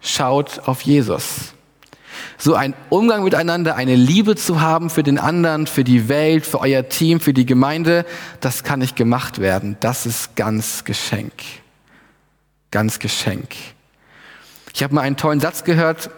Schaut 0.00 0.60
auf 0.66 0.82
Jesus 0.82 1.54
so 2.40 2.54
ein 2.54 2.74
Umgang 2.88 3.22
miteinander, 3.22 3.76
eine 3.76 3.94
Liebe 3.94 4.34
zu 4.34 4.60
haben 4.62 4.88
für 4.88 5.02
den 5.02 5.18
anderen, 5.18 5.66
für 5.66 5.84
die 5.84 6.08
Welt, 6.08 6.46
für 6.46 6.60
euer 6.60 6.88
Team, 6.88 7.20
für 7.20 7.34
die 7.34 7.44
Gemeinde, 7.44 8.06
das 8.40 8.64
kann 8.64 8.78
nicht 8.80 8.96
gemacht 8.96 9.40
werden. 9.40 9.76
Das 9.80 10.06
ist 10.06 10.36
ganz 10.36 10.84
Geschenk. 10.84 11.32
Ganz 12.70 12.98
Geschenk. 12.98 13.48
Ich 14.72 14.82
habe 14.82 14.94
mal 14.94 15.02
einen 15.02 15.16
tollen 15.16 15.40
Satz 15.40 15.64
gehört, 15.64 16.10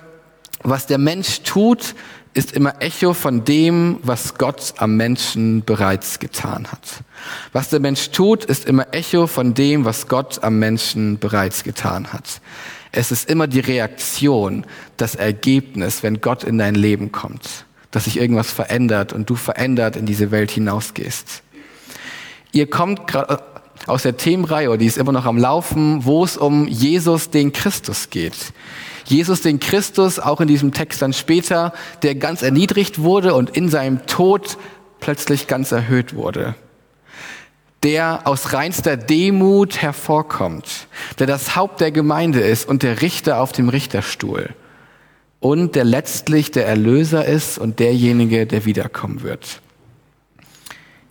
was 0.63 0.87
der 0.87 0.99
Mensch 0.99 1.43
tut, 1.43 1.97
ist 2.35 2.53
immer 2.53 2.81
Echo 2.81 3.15
von 3.15 3.45
dem, 3.45 3.99
was 4.03 4.37
Gott 4.37 4.75
am 4.79 4.97
Menschen 4.97 5.65
bereits 5.65 6.19
getan 6.19 6.69
hat. 6.71 7.03
Was 7.53 7.69
der 7.69 7.81
Mensch 7.81 8.11
tut, 8.11 8.45
ist 8.45 8.65
immer 8.65 8.87
Echo 8.93 9.27
von 9.27 9.55
dem, 9.55 9.85
was 9.85 10.09
Gott 10.09 10.43
am 10.43 10.59
Menschen 10.59 11.19
bereits 11.19 11.65
getan 11.65 12.13
hat. 12.13 12.41
Es 12.93 13.11
ist 13.11 13.29
immer 13.29 13.47
die 13.47 13.61
Reaktion, 13.61 14.67
das 14.99 15.15
Ergebnis, 15.15 16.03
wenn 16.03 16.21
Gott 16.21 16.45
in 16.45 16.59
dein 16.59 16.75
Leben 16.75 17.11
kommt, 17.11 17.65
dass 17.91 18.05
sich 18.05 18.21
irgendwas 18.21 18.53
verändert 18.53 19.15
und 19.15 19.31
du 19.31 19.35
verändert 19.35 19.97
in 19.97 20.05
diese 20.05 20.31
Welt 20.31 20.51
hinausgehst. 20.51 21.43
Ihr 22.53 22.69
kommt 22.69 23.07
gerade 23.07 23.43
aus 23.87 24.03
der 24.03 24.19
Themenreihe, 24.19 24.77
die 24.77 24.87
ist 24.87 24.99
immer 24.99 25.13
noch 25.13 25.25
am 25.25 25.39
Laufen, 25.39 26.05
wo 26.05 26.23
es 26.23 26.37
um 26.37 26.69
Jesus, 26.69 27.31
den 27.31 27.53
Christus 27.53 28.11
geht. 28.11 28.53
Jesus, 29.07 29.41
den 29.41 29.59
Christus, 29.59 30.19
auch 30.21 30.43
in 30.43 30.47
diesem 30.47 30.73
Text 30.73 31.01
dann 31.01 31.15
später, 31.15 31.73
der 32.03 32.15
ganz 32.15 32.43
erniedrigt 32.43 33.01
wurde 33.01 33.35
und 33.35 33.51
in 33.51 33.71
seinem 33.71 34.07
Tod 34.07 34.59
plötzlich 35.01 35.47
ganz 35.47 35.73
erhöht 35.73 36.15
wurde 36.15 36.55
der 37.83 38.21
aus 38.25 38.53
reinster 38.53 38.97
Demut 38.97 39.83
hervorkommt, 39.83 40.87
der 41.19 41.27
das 41.27 41.57
Haupt 41.57 41.81
der 41.81 41.91
Gemeinde 41.91 42.41
ist 42.41 42.69
und 42.69 42.83
der 42.83 43.03
Richter 43.03 43.41
auf 43.41 43.53
dem 43.53 43.69
Richterstuhl 43.69 44.51
und 45.41 45.75
der 45.75 45.85
letztlich 45.85 46.53
der 46.53 46.67
Erlöser 46.67 47.25
ist 47.25 47.59
und 47.59 47.81
derjenige, 47.81 48.47
der 48.47 48.65
wiederkommen 48.65 49.23
wird. 49.23 49.61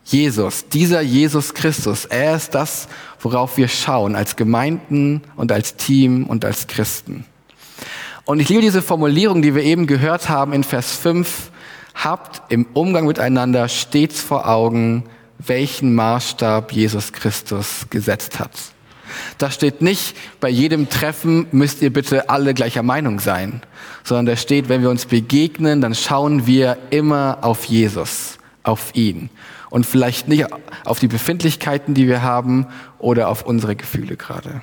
Jesus, 0.05 0.67
dieser 0.67 1.01
Jesus 1.01 1.53
Christus, 1.53 2.05
er 2.05 2.35
ist 2.35 2.55
das, 2.55 2.87
worauf 3.19 3.57
wir 3.57 3.67
schauen 3.67 4.15
als 4.15 4.35
Gemeinden 4.35 5.21
und 5.35 5.51
als 5.51 5.75
Team 5.75 6.25
und 6.25 6.43
als 6.43 6.67
Christen. 6.67 7.25
Und 8.25 8.39
ich 8.39 8.49
liebe 8.49 8.61
diese 8.61 8.81
Formulierung, 8.81 9.41
die 9.41 9.55
wir 9.55 9.63
eben 9.63 9.87
gehört 9.87 10.29
haben 10.29 10.53
in 10.53 10.63
Vers 10.63 10.93
5. 10.93 11.51
Habt 11.93 12.41
im 12.51 12.65
Umgang 12.73 13.05
miteinander 13.05 13.67
stets 13.67 14.21
vor 14.21 14.47
Augen, 14.47 15.03
welchen 15.47 15.95
Maßstab 15.95 16.71
Jesus 16.71 17.13
Christus 17.13 17.87
gesetzt 17.89 18.39
hat. 18.39 18.51
Da 19.37 19.51
steht 19.51 19.81
nicht, 19.81 20.15
bei 20.39 20.49
jedem 20.49 20.89
Treffen 20.89 21.47
müsst 21.51 21.81
ihr 21.81 21.91
bitte 21.91 22.29
alle 22.29 22.53
gleicher 22.53 22.83
Meinung 22.83 23.19
sein, 23.19 23.61
sondern 24.03 24.27
da 24.27 24.35
steht, 24.35 24.69
wenn 24.69 24.81
wir 24.81 24.89
uns 24.89 25.05
begegnen, 25.05 25.81
dann 25.81 25.95
schauen 25.95 26.47
wir 26.47 26.77
immer 26.89 27.39
auf 27.41 27.65
Jesus, 27.65 28.37
auf 28.63 28.95
ihn 28.95 29.29
und 29.69 29.85
vielleicht 29.85 30.27
nicht 30.27 30.47
auf 30.85 30.99
die 30.99 31.07
Befindlichkeiten, 31.07 31.93
die 31.93 32.07
wir 32.07 32.21
haben 32.21 32.67
oder 32.99 33.29
auf 33.29 33.45
unsere 33.45 33.75
Gefühle 33.75 34.17
gerade. 34.17 34.61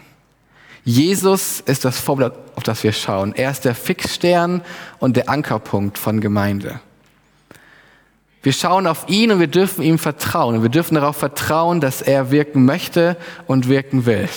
Jesus 0.84 1.60
ist 1.60 1.84
das 1.84 1.98
Vorbild, 1.98 2.32
auf 2.54 2.62
das 2.62 2.82
wir 2.82 2.92
schauen. 2.92 3.34
Er 3.34 3.50
ist 3.50 3.64
der 3.64 3.74
Fixstern 3.74 4.62
und 4.98 5.16
der 5.16 5.28
Ankerpunkt 5.28 5.98
von 5.98 6.20
Gemeinde. 6.20 6.80
Wir 8.42 8.52
schauen 8.52 8.86
auf 8.86 9.08
ihn 9.08 9.32
und 9.32 9.40
wir 9.40 9.48
dürfen 9.48 9.82
ihm 9.82 9.98
vertrauen. 9.98 10.56
Und 10.56 10.62
wir 10.62 10.68
dürfen 10.68 10.94
darauf 10.94 11.16
vertrauen, 11.16 11.80
dass 11.80 12.02
er 12.02 12.30
wirken 12.30 12.64
möchte 12.64 13.16
und 13.46 13.68
wirken 13.68 14.06
will. 14.06 14.28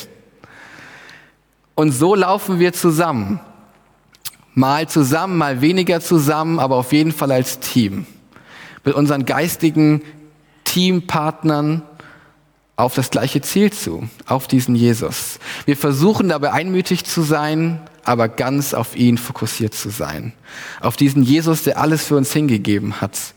Und 1.75 1.91
so 1.91 2.15
laufen 2.15 2.59
wir 2.59 2.73
zusammen. 2.73 3.39
Mal 4.53 4.89
zusammen, 4.89 5.37
mal 5.37 5.61
weniger 5.61 6.01
zusammen, 6.01 6.59
aber 6.59 6.75
auf 6.75 6.91
jeden 6.91 7.11
Fall 7.11 7.31
als 7.31 7.59
Team. 7.59 8.05
Mit 8.83 8.95
unseren 8.95 9.25
geistigen 9.25 10.01
Teampartnern 10.65 11.83
auf 12.75 12.95
das 12.95 13.11
gleiche 13.11 13.41
Ziel 13.41 13.71
zu, 13.71 14.09
auf 14.25 14.47
diesen 14.47 14.75
Jesus. 14.75 15.39
Wir 15.65 15.77
versuchen 15.77 16.29
dabei 16.29 16.51
einmütig 16.51 17.05
zu 17.05 17.21
sein, 17.21 17.79
aber 18.03 18.27
ganz 18.27 18.73
auf 18.73 18.95
ihn 18.95 19.19
fokussiert 19.19 19.75
zu 19.75 19.89
sein. 19.89 20.33
Auf 20.81 20.97
diesen 20.97 21.21
Jesus, 21.21 21.63
der 21.63 21.79
alles 21.79 22.05
für 22.05 22.17
uns 22.17 22.33
hingegeben 22.33 22.99
hat 22.99 23.35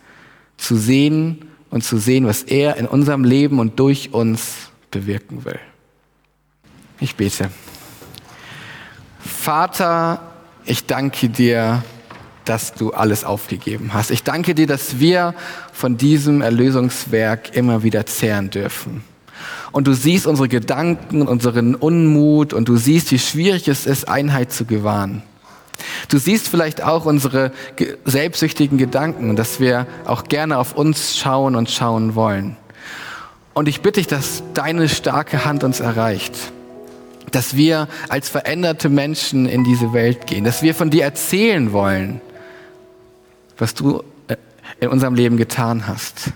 zu 0.57 0.77
sehen 0.77 1.47
und 1.71 1.83
zu 1.83 1.99
sehen, 1.99 2.27
was 2.27 2.43
er 2.43 2.77
in 2.77 2.87
unserem 2.87 3.25
Leben 3.25 3.59
und 3.59 3.79
durch 3.79 4.13
uns 4.13 4.71
bewirken 4.91 5.45
will. 5.45 5.59
Ich 7.01 7.17
bete. 7.17 7.51
Vater, 9.19 10.21
ich 10.65 10.87
danke 10.87 11.29
dir, 11.29 11.83
dass 12.45 12.75
du 12.75 12.93
alles 12.93 13.25
aufgegeben 13.25 13.95
hast. 13.95 14.11
Ich 14.11 14.23
danke 14.23 14.55
dir, 14.55 14.67
dass 14.67 15.01
wir 15.01 15.35
von 15.73 15.97
diesem 15.97 16.43
Erlösungswerk 16.43 17.57
immer 17.57 17.83
wieder 17.83 18.07
zehren 18.07 18.51
dürfen. 18.51 19.03
Und 19.73 19.87
du 19.87 19.95
siehst 19.95 20.27
unsere 20.27 20.49
Gedanken, 20.49 21.23
unseren 21.23 21.75
Unmut 21.75 22.53
und 22.53 22.69
du 22.69 22.77
siehst, 22.77 23.11
wie 23.11 23.19
schwierig 23.19 23.67
es 23.69 23.87
ist, 23.87 24.09
Einheit 24.09 24.53
zu 24.53 24.65
gewahren. 24.65 25.23
Du 26.09 26.19
siehst 26.19 26.49
vielleicht 26.49 26.83
auch 26.83 27.05
unsere 27.07 27.53
selbstsüchtigen 28.05 28.79
Gedanken 28.79 29.37
dass 29.37 29.61
wir 29.61 29.87
auch 30.05 30.25
gerne 30.25 30.59
auf 30.59 30.77
uns 30.77 31.17
schauen 31.17 31.57
und 31.57 31.71
schauen 31.71 32.15
wollen. 32.15 32.57
Und 33.55 33.69
ich 33.69 33.81
bitte 33.81 34.01
dich, 34.01 34.09
dass 34.09 34.43
deine 34.53 34.89
starke 34.89 35.45
Hand 35.45 35.65
uns 35.65 35.81
erreicht, 35.81 36.35
dass 37.31 37.57
wir 37.57 37.89
als 38.09 38.29
veränderte 38.29 38.89
Menschen 38.89 39.47
in 39.47 39.65
diese 39.65 39.93
Welt 39.93 40.27
gehen, 40.27 40.45
dass 40.45 40.63
wir 40.63 40.75
von 40.75 40.91
dir 40.91 41.05
erzählen 41.05 41.73
wollen, 41.73 42.21
was 43.57 43.75
du 43.75 44.03
äh, 44.29 44.37
in 44.81 44.89
unserem 44.89 45.15
Leben 45.15 45.37
getan 45.37 45.87
hast. 45.87 46.33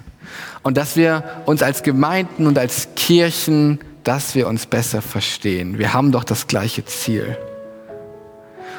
Und 0.62 0.76
dass 0.76 0.96
wir 0.96 1.24
uns 1.46 1.62
als 1.62 1.82
Gemeinden 1.82 2.46
und 2.46 2.58
als 2.58 2.88
Kirchen, 2.94 3.80
dass 4.04 4.34
wir 4.34 4.46
uns 4.46 4.66
besser 4.66 5.02
verstehen. 5.02 5.78
Wir 5.78 5.92
haben 5.94 6.12
doch 6.12 6.24
das 6.24 6.46
gleiche 6.46 6.84
Ziel. 6.84 7.36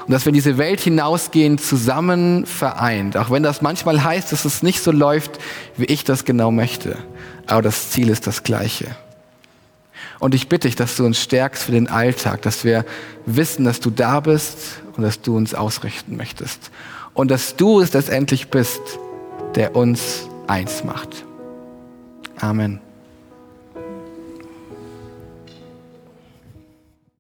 Und 0.10 0.14
dass 0.14 0.26
wir 0.26 0.32
diese 0.32 0.58
Welt 0.58 0.80
hinausgehen, 0.80 1.60
zusammen 1.60 2.48
vereint. 2.48 3.16
Auch 3.16 3.30
wenn 3.30 3.44
das 3.44 3.62
manchmal 3.62 4.04
heißt, 4.04 4.32
dass 4.32 4.44
es 4.44 4.64
nicht 4.64 4.82
so 4.82 4.92
läuft, 4.92 5.38
wie 5.78 5.86
ich 5.86 6.04
das 6.04 6.26
genau 6.26 6.50
möchte. 6.50 6.98
Aber 7.46 7.62
das 7.62 7.92
Ziel 7.92 8.10
ist 8.10 8.26
das 8.26 8.42
gleiche. 8.42 8.88
Und 10.18 10.34
ich 10.34 10.50
bitte 10.50 10.68
dich, 10.68 10.76
dass 10.76 10.96
du 10.96 11.06
uns 11.06 11.22
stärkst 11.22 11.62
für 11.62 11.74
den 11.74 11.88
Alltag, 11.88 12.42
dass 12.42 12.64
wir 12.64 12.86
wissen, 13.28 13.66
dass 13.66 13.82
du 13.82 13.92
da 13.92 14.20
bist 14.20 14.82
und 14.98 15.04
dass 15.04 15.22
du 15.22 15.38
uns 15.38 15.54
ausrichten 15.54 16.18
möchtest. 16.18 16.72
Und 17.14 17.30
dass 17.30 17.56
du 17.56 17.80
es 17.80 17.94
letztendlich 17.94 18.48
bist, 18.48 18.82
der 19.54 19.76
uns 19.76 20.28
eins 20.48 20.84
macht. 20.84 21.24
Amen. 22.40 22.82